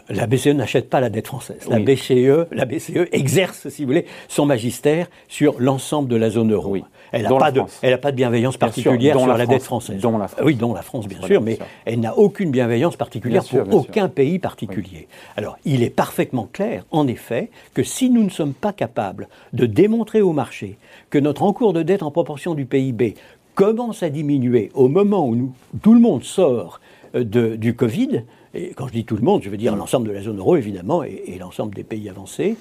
la, 0.10 0.28
BCE 0.28 0.48
n'achète 0.48 0.90
pas 0.90 1.00
la 1.00 1.10
dette 1.10 1.28
française. 1.28 1.68
La, 1.70 1.80
BCE, 1.80 2.48
la 2.52 2.66
BCE 2.66 3.08
exerce, 3.12 3.70
si 3.70 3.84
vous 3.84 3.88
voulez, 3.88 4.06
son 4.28 4.46
magistère 4.46 5.08
sur 5.28 5.56
l'ensemble 5.60 6.10
de 6.10 6.16
la 6.16 6.30
zone 6.30 6.52
euro. 6.52 6.78
Elle 7.12 7.24
n'a 7.24 7.30
pas, 7.30 7.52
de, 7.52 7.96
pas 7.96 8.12
de 8.12 8.16
bienveillance 8.16 8.58
particulière 8.58 9.18
sur 9.18 9.36
la, 9.36 9.46
dette 9.46 9.64
française. 9.64 10.00
Dont 10.00 10.18
la 10.18 10.28
France. 10.28 10.44
Oui, 10.46 10.56
dont 10.56 10.74
la 10.74 10.82
France, 10.82 11.08
bien 11.08 11.22
sûr, 11.22 11.42
mais 11.42 11.58
elle 11.86 12.00
n'a 12.00 12.18
aucune 12.18 12.52
bienveillance 12.52 12.96
particulière 12.96 13.44
pour 13.44 13.74
aucun 13.74 14.10
pays 14.10 14.40
particulier. 14.40 15.08
Alors, 15.36 15.58
il 15.66 15.84
est 15.84 15.90
parfaitement 15.90 16.48
clair, 16.52 16.86
en 16.92 17.08
effet, 17.08 17.50
que 17.74 17.84
si 17.84 18.10
nous 18.10 18.24
ne 18.24 18.30
sommes 18.30 18.54
pas 18.54 18.74
capables 18.74 19.28
de 19.54 19.66
démontrer 19.66 20.22
au 20.22 20.34
marché 20.34 20.78
que 21.10 21.18
notre 21.18 21.44
encours 21.44 21.74
de 21.74 21.82
dette 21.82 22.04
en 22.04 22.12
proportion 22.12 22.54
du 22.54 22.66
PIB 22.66 23.16
commence 23.60 24.04
à 24.04 24.10
diminuer 24.10 24.72
au 24.74 24.88
moment 24.88 25.28
où 25.28 25.52
tout 25.82 25.94
le 25.94 26.00
monde 26.00 26.24
sort 26.24 26.80
euh, 27.14 27.58
du 27.58 27.76
Covid, 27.76 28.24
et 28.54 28.70
quand 28.70 28.88
je 28.88 28.94
dis 28.94 29.04
tout 29.04 29.18
le 29.18 29.22
monde, 29.22 29.44
je 29.44 29.50
veux 29.50 29.58
dire 29.58 29.76
l'ensemble 29.76 30.08
de 30.08 30.14
la 30.14 30.22
zone 30.22 30.38
euro 30.38 30.56
évidemment 30.56 31.04
et, 31.04 31.36
l'ensemble 31.38 31.76
des 31.76 31.84
pays 31.84 32.08
avancés, 32.08 32.56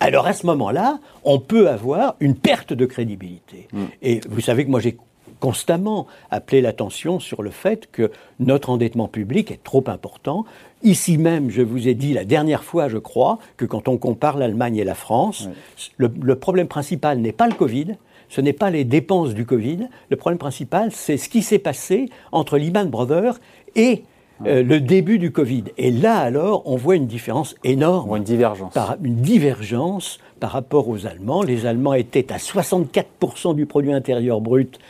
alors 0.00 0.26
à 0.26 0.34
ce 0.34 0.44
moment-là, 0.44 0.98
on 1.24 1.38
peut 1.38 1.70
avoir 1.70 2.16
une 2.20 2.34
perte 2.34 2.74
de 2.74 2.84
crédibilité. 2.84 3.68
Mm. 3.72 3.84
Et 4.02 4.20
vous 4.28 4.42
savez 4.42 4.66
que 4.66 4.70
moi 4.70 4.80
j'ai 4.80 4.98
constamment 5.40 6.06
appelé 6.30 6.60
l'attention 6.60 7.20
sur 7.20 7.42
le 7.42 7.50
fait 7.50 7.88
que 7.90 8.10
notre 8.38 8.68
endettement 8.68 9.08
public 9.08 9.50
est 9.50 9.64
trop 9.64 9.84
important. 9.86 10.44
Ici 10.82 11.16
même, 11.16 11.50
je 11.50 11.62
vous 11.62 11.88
ai 11.88 11.94
dit 11.94 12.12
la 12.12 12.26
dernière 12.26 12.64
fois, 12.64 12.88
je 12.88 12.98
crois, 12.98 13.38
que 13.56 13.64
quand 13.64 13.88
on 13.88 13.96
compare 13.96 14.36
l'Allemagne 14.36 14.76
et 14.76 14.84
la 14.84 14.94
France, 14.94 15.48
le 15.96 16.34
problème 16.34 16.68
principal 16.68 17.18
n'est 17.18 17.32
pas 17.32 17.46
le 17.46 17.54
Covid, 17.54 17.96
ce 18.34 18.40
n'est 18.40 18.52
pas 18.52 18.70
les 18.70 18.82
dépenses 18.82 19.32
du 19.32 19.46
Covid. 19.46 19.86
Le 20.10 20.16
problème 20.16 20.38
principal, 20.38 20.90
c'est 20.90 21.16
ce 21.18 21.28
qui 21.28 21.40
s'est 21.40 21.60
passé 21.60 22.08
entre 22.32 22.58
Lehman 22.58 22.90
Brothers 22.90 23.38
et 23.76 24.02
euh, 24.44 24.64
le 24.64 24.80
début 24.80 25.20
du 25.20 25.30
Covid. 25.30 25.66
Et 25.78 25.92
là, 25.92 26.16
alors, 26.16 26.62
on 26.66 26.74
voit 26.74 26.96
une 26.96 27.06
différence 27.06 27.54
énorme. 27.62 28.16
Une 28.16 28.24
divergence. 28.24 28.74
Par, 28.74 28.96
une 29.04 29.20
divergence 29.20 30.18
par 30.40 30.50
rapport 30.50 30.88
aux 30.88 31.06
Allemands. 31.06 31.44
Les 31.44 31.64
Allemands 31.64 31.94
étaient 31.94 32.32
à 32.32 32.38
64% 32.38 33.54
du 33.54 33.66
produit 33.66 33.92
intérieur 33.92 34.40
brut 34.40 34.80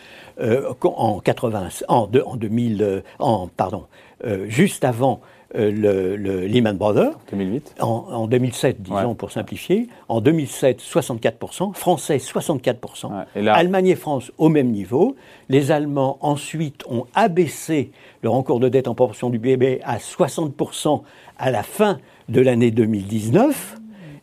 euh, 0.40 0.72
en, 0.82 1.20
80, 1.20 1.68
en, 1.88 2.08
en 2.24 2.36
2000, 2.36 2.82
euh, 2.82 3.00
en, 3.18 3.48
pardon, 3.54 3.84
juste 4.48 4.84
avant 4.84 5.20
euh, 5.56 6.16
le, 6.16 6.46
Lehman 6.46 6.76
Brothers. 6.76 7.18
2008. 7.30 7.76
En, 7.80 8.26
2007, 8.26 8.82
disons 8.82 9.14
pour 9.14 9.30
simplifier. 9.30 9.88
En 10.08 10.20
2007, 10.20 10.80
64%. 10.80 11.74
Français, 11.74 12.16
64%. 12.16 13.24
Allemagne 13.48 13.88
et 13.88 13.94
France 13.94 14.32
au 14.38 14.48
même 14.48 14.70
niveau. 14.70 15.16
Les 15.48 15.70
Allemands, 15.70 16.18
ensuite, 16.20 16.84
ont 16.88 17.06
abaissé 17.14 17.90
leur 18.22 18.34
encours 18.34 18.60
de 18.60 18.68
dette 18.68 18.88
en 18.88 18.94
proportion 18.94 19.30
du 19.30 19.38
PIB 19.38 19.80
à 19.84 19.98
60% 19.98 21.02
à 21.38 21.50
la 21.50 21.62
fin 21.62 21.98
de 22.28 22.40
l'année 22.40 22.70
2019 22.70 23.76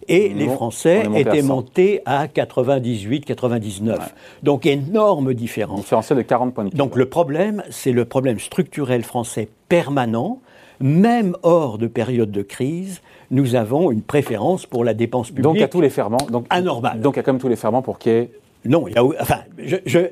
et 0.07 0.29
les 0.29 0.47
Français 0.47 1.03
étaient 1.15 1.41
montés 1.41 2.01
à 2.05 2.27
98, 2.27 3.25
99. 3.25 4.13
Donc 4.43 4.65
énorme 4.65 5.33
différence. 5.33 5.81
Différentiel 5.81 6.17
de 6.17 6.23
40 6.23 6.53
points 6.53 6.65
de 6.65 6.75
Donc 6.75 6.95
le 6.95 7.05
problème, 7.05 7.63
c'est 7.69 7.91
le 7.91 8.05
problème 8.05 8.39
structurel 8.39 9.03
français 9.03 9.47
permanent 9.69 10.39
même 10.81 11.35
hors 11.43 11.77
de 11.77 11.87
période 11.87 12.31
de 12.31 12.41
crise, 12.41 13.01
nous 13.29 13.55
avons 13.55 13.91
une 13.91 14.01
préférence 14.01 14.65
pour 14.65 14.83
la 14.83 14.93
dépense 14.93 15.27
publique. 15.27 15.43
Donc 15.43 15.61
à 15.61 15.67
tous 15.67 15.81
les 15.81 15.89
ferments, 15.89 16.17
donc 16.29 16.45
anormal. 16.49 16.99
Donc 16.99 17.17
à 17.17 17.23
comme 17.23 17.39
tous 17.39 17.47
les 17.47 17.55
ferments 17.55 17.81
pour 17.81 17.97
qu'il 17.97 18.11
y 18.11 18.15
ait 18.15 18.29
non, 18.65 18.87
il 18.87 18.93
y 18.93 18.97
a, 18.97 19.03
enfin, 19.03 19.39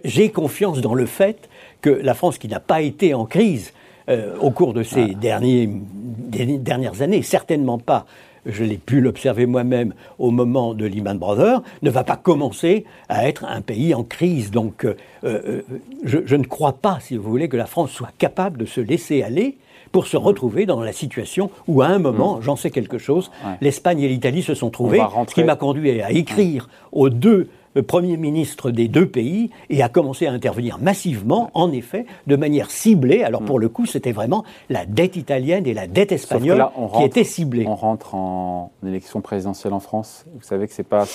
j'ai 0.03 0.29
confiance 0.29 0.81
dans 0.81 0.95
le 0.95 1.05
fait 1.05 1.49
que 1.81 1.89
la 1.89 2.13
France, 2.13 2.37
qui 2.37 2.47
n'a 2.47 2.59
pas 2.59 2.81
été 2.81 3.13
en 3.13 3.25
crise 3.25 3.73
euh, 4.09 4.35
au 4.39 4.49
cours 4.49 4.73
de 4.73 4.81
ces 4.81 5.13
derniers, 5.13 5.69
dernières 5.69 7.01
années, 7.01 7.21
certainement 7.21 7.77
pas, 7.77 8.05
je 8.45 8.63
l'ai 8.63 8.77
pu 8.77 9.01
l'observer 9.01 9.45
moi-même 9.45 9.93
au 10.17 10.31
moment 10.31 10.73
de 10.73 10.85
Lehman 10.85 11.17
Brothers, 11.17 11.61
ne 11.83 11.89
va 11.91 12.03
pas 12.03 12.15
commencer 12.15 12.85
à 13.07 13.27
être 13.27 13.45
un 13.45 13.61
pays 13.61 13.93
en 13.93 14.03
crise. 14.03 14.49
Donc, 14.49 14.83
euh, 14.83 14.95
euh, 15.25 15.61
je, 16.03 16.19
je, 16.25 16.35
ne 16.35 16.45
crois 16.45 16.73
pas, 16.73 16.97
si 17.01 17.17
vous 17.17 17.29
voulez, 17.29 17.49
que 17.49 17.57
la 17.57 17.67
France 17.67 17.91
soit 17.91 18.11
capable 18.17 18.57
de 18.57 18.65
se 18.65 18.81
laisser 18.81 19.21
aller 19.21 19.57
pour 19.91 20.07
se 20.07 20.17
retrouver 20.17 20.65
dans 20.65 20.81
la 20.81 20.93
situation 20.93 21.49
où, 21.67 21.81
à 21.81 21.87
un 21.87 21.99
moment, 21.99 22.37
mm. 22.37 22.41
j'en 22.41 22.55
sais 22.55 22.71
quelque 22.71 22.97
chose, 22.97 23.31
l'Espagne 23.61 24.01
et 24.01 24.07
l'Italie 24.07 24.43
se 24.43 24.53
sont 24.53 24.69
trouvés, 24.69 25.01
ce 25.27 25.33
qui 25.33 25.43
m'a 25.43 25.55
conduit 25.55 26.01
à 26.01 26.11
écrire 26.11 26.69
aux 26.91 27.09
deux 27.09 27.49
euh, 27.77 27.83
premiers 27.83 28.17
ministres 28.17 28.71
des 28.71 28.87
deux 28.87 29.07
pays 29.07 29.51
et 29.69 29.83
à 29.83 29.89
commencer 29.89 30.25
à 30.25 30.31
intervenir 30.31 30.79
massivement, 30.79 31.51
en 31.53 31.71
effet, 31.71 32.05
de 32.27 32.35
manière 32.35 32.71
ciblée. 32.71 33.23
Alors 33.23 33.41
pour 33.43 33.57
mm. 33.57 33.61
le 33.61 33.69
coup, 33.69 33.85
c'était 33.85 34.11
vraiment 34.11 34.43
la 34.69 34.85
dette 34.85 35.15
italienne 35.15 35.67
et 35.67 35.73
la 35.73 35.87
dette 35.87 36.11
espagnole 36.11 36.65
qui 36.95 37.03
étaient 37.03 37.23
ciblées. 37.23 37.65
On 37.67 37.75
rentre 37.75 38.15
en 38.15 38.71
élection 38.85 39.21
présidentielle 39.21 39.73
en 39.73 39.79
France. 39.79 40.25
Vous 40.33 40.41
savez 40.41 40.67
que 40.67 40.73
c'est 40.73 40.83
pas 40.83 41.05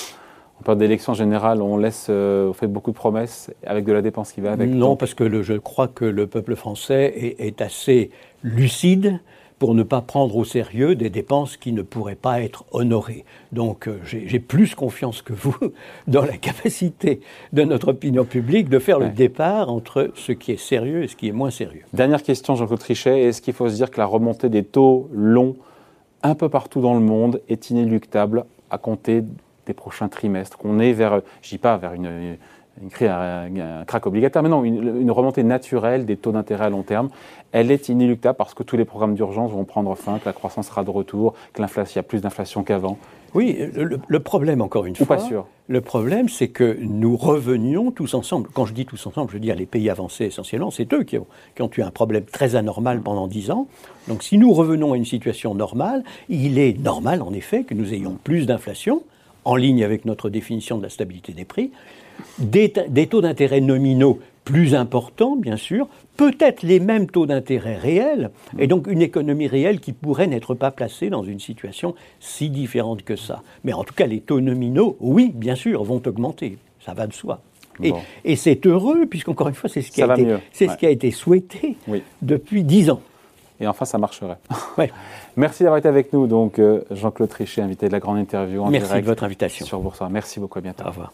en 0.61 0.62
période 0.62 0.79
d'élection 0.79 1.14
générale, 1.14 1.62
on 1.62 1.77
laisse, 1.77 2.07
euh, 2.11 2.49
on 2.49 2.53
fait 2.53 2.67
beaucoup 2.67 2.90
de 2.90 2.97
promesses 2.97 3.51
avec 3.67 3.85
de 3.85 3.93
la 3.93 4.03
dépense 4.03 4.33
qui 4.33 4.40
va 4.40 4.53
avec. 4.53 4.71
Non, 4.71 4.97
parce 4.97 5.14
que 5.14 5.43
je 5.43 5.55
crois 5.55 5.88
que 5.88 6.05
le 6.05 6.27
peuple 6.27 6.55
français 6.55 7.35
est, 7.38 7.61
assez 7.61 8.11
lucide 8.43 9.21
pour 9.59 9.75
ne 9.75 9.83
pas 9.83 10.01
prendre 10.01 10.37
au 10.37 10.45
sérieux 10.45 10.95
des 10.95 11.11
dépenses 11.11 11.57
qui 11.57 11.73
ne 11.73 11.83
pourraient 11.83 12.17
pas 12.17 12.40
être 12.40 12.64
honorées. 12.73 13.25
Donc 13.53 13.88
euh, 13.88 13.99
j'ai 14.05 14.40
plus 14.40 14.75
confiance 14.75 15.23
que 15.23 15.33
vous 15.33 15.57
dans 16.07 16.23
la 16.23 16.37
capacité 16.37 17.21
de 17.53 17.62
notre 17.62 17.88
opinion 17.88 18.25
publique 18.25 18.69
de 18.69 18.79
faire 18.79 18.99
le 18.99 19.09
départ 19.09 19.71
entre 19.71 20.11
ce 20.14 20.33
qui 20.33 20.53
est 20.53 20.61
sérieux 20.61 21.05
et 21.05 21.09
ce 21.09 21.17
qui 21.17 21.29
est 21.29 21.33
moins 21.33 21.51
sérieux. 21.51 21.83
Dernière 21.93 22.23
question, 22.23 22.57
Jean-Claude 22.57 22.81
Trichet. 22.81 23.23
Est-ce 23.23 23.40
qu'il 23.43 23.55
faut 23.55 23.69
se 23.69 23.75
dire 23.75 23.90
que 23.90 23.99
la 23.99 24.07
remontée 24.07 24.49
des 24.49 24.64
taux 24.64 25.09
longs 25.12 25.57
un 26.23 26.35
peu 26.35 26.49
partout 26.49 26.81
dans 26.81 26.95
le 26.95 27.01
monde 27.01 27.40
est 27.49 27.71
inéluctable 27.71 28.45
à 28.71 28.79
compter 28.79 29.23
des 29.66 29.74
prochains 29.74 30.09
trimestres, 30.09 30.59
qu'on 30.59 30.79
est 30.79 30.92
vers, 30.92 31.20
je 31.42 31.48
dis 31.48 31.59
pas 31.59 31.77
vers 31.77 31.94
une, 31.94 32.37
une, 32.83 33.09
un, 33.09 33.85
crack 33.87 34.07
obligataire, 34.07 34.42
mais 34.42 34.48
non, 34.48 34.64
une, 34.64 35.11
remontée 35.11 35.42
naturelle 35.42 36.07
des 36.07 36.16
taux 36.16 36.33
d'intérêt 36.33 36.66
à 36.66 36.70
long 36.70 36.83
terme, 36.83 37.09
elle 37.53 37.70
est 37.70 37.88
inéluctable 37.88 38.37
parce 38.37 38.55
que 38.55 38.62
tous 38.62 38.77
les 38.77 38.85
programmes 38.85 39.14
d'urgence 39.14 39.53
vont 39.53 39.64
prendre 39.64 39.94
fin, 39.94 40.18
que 40.18 40.27
la 40.27 40.33
croissance 40.33 40.66
sera 40.66 40.83
de 40.83 40.90
retour, 40.90 41.35
que 41.53 41.62
l'inflation, 41.62 41.94
il 41.94 41.98
y 41.98 42.00
a 42.00 42.03
plus 42.09 42.20
d'inflation 42.20 42.64
qu'avant. 42.64 42.98
Oui, 43.35 43.59
le, 43.74 44.20
problème, 44.20 44.61
encore 44.61 44.87
une 44.87 44.94
fois, 44.94 45.16
pas 45.16 45.18
sûr. 45.18 45.46
le 45.66 45.81
problème, 45.81 46.29
c'est 46.29 46.48
que 46.48 46.77
nous 46.81 47.16
revenions 47.16 47.90
tous 47.90 48.14
ensemble. 48.14 48.48
Quand 48.53 48.64
je 48.64 48.72
dis 48.72 48.87
tous 48.87 49.05
ensemble, 49.09 49.29
je 49.31 49.35
veux 49.35 49.40
dire 49.40 49.57
les 49.57 49.66
pays 49.66 49.90
avancés 49.90 50.27
essentiellement, 50.27 50.70
c'est 50.70 50.92
eux 50.94 51.03
qui 51.03 51.18
ont, 51.18 51.27
qui 51.57 51.62
ont 51.62 51.70
eu 51.77 51.83
un 51.83 51.90
problème 51.90 52.24
très 52.24 52.55
anormal 52.55 53.00
pendant 53.00 53.27
dix 53.27 53.50
ans. 53.50 53.66
Donc 54.07 54.22
si 54.22 54.38
nous 54.38 54.53
revenons 54.53 54.92
à 54.92 54.96
une 54.96 55.05
situation 55.05 55.53
normale, 55.53 56.05
il 56.29 56.61
est 56.61 56.79
normal, 56.79 57.22
en 57.22 57.33
effet, 57.33 57.64
que 57.64 57.74
nous 57.74 57.92
ayons 57.92 58.16
plus 58.22 58.46
d'inflation, 58.46 59.03
en 59.44 59.57
ligne 59.57 59.85
avec 59.85 60.04
notre 60.04 60.30
définition 60.30 60.78
de 60.78 60.83
la 60.83 60.88
stabilité 60.88 61.33
des 61.33 61.44
prix, 61.44 61.70
des, 62.38 62.70
taux 63.09 63.20
d'intérêt 63.20 63.61
nominaux 63.61 64.20
plus 64.44 64.74
importants, 64.74 65.37
bien 65.37 65.57
sûr, 65.57 65.88
peut-être 66.16 66.62
les 66.62 66.78
mêmes 66.78 67.09
taux 67.09 67.26
d'intérêt 67.26 67.76
réels, 67.76 68.30
et 68.59 68.66
donc 68.66 68.87
une 68.87 69.00
économie 69.00 69.46
réelle 69.46 69.80
qui 69.80 69.92
pourrait 69.92 70.26
n'être 70.26 70.54
pas 70.54 70.70
placée 70.70 71.09
dans 71.09 71.22
une 71.22 71.40
situation 71.40 71.94
si 72.20 72.50
différente 72.50 73.02
que 73.02 73.16
ça. 73.16 73.42
Mais 73.64 73.72
en 73.72 73.85
tout 73.85 73.94
cas, 73.94 74.07
les 74.07 74.20
taux 74.20 74.40
nominaux, 74.40 74.96
oui, 75.00 75.33
bien 75.35 75.54
sûr, 75.54 75.83
vont 75.83 76.02
augmenter, 76.04 76.59
ça 76.85 76.92
va 76.92 77.07
de 77.07 77.14
soi. 77.14 77.40
Et, 78.24 78.37
c'est 78.37 78.66
heureux, 78.66 79.07
puisqu'encore 79.07 79.48
une 79.48 79.54
fois, 79.54 79.68
c'est 79.68 79.83
ce, 79.83 79.90
qui 79.90 80.02
a, 80.02 80.14
été, 80.14 80.37
ce 80.52 80.76
qui 80.76 80.87
a 80.87 80.90
été 80.90 81.11
souhaité 81.11 81.76
depuis 82.22 82.62
dix 82.62 82.90
ans. 82.90 83.00
Et 83.64 83.66
enfin, 83.66 83.85
ça 83.85 83.98
marcherait. 83.98 84.37
Merci 85.37 85.62
d'avoir 85.62 85.79
été 85.79 85.88
avec 85.88 86.12
nous, 86.12 86.27
donc 86.27 86.59
euh, 86.59 86.85
Jean-Claude 86.90 87.31
Trichet, 87.31 87.62
invité 87.62 87.88
de 87.88 87.92
la 87.92 88.00
grande 88.00 88.18
interview 88.18 88.62
en 88.62 88.70
Merci 88.70 88.94
de 88.94 89.07
votre 89.07 89.24
invitation. 89.24 89.64
Sur 89.64 89.81
Boursorama. 89.81 90.12
Merci 90.12 90.38
beaucoup, 90.38 90.59
à 90.59 90.62
bientôt. 90.62 90.85
Au 90.85 90.88
revoir. 90.88 91.12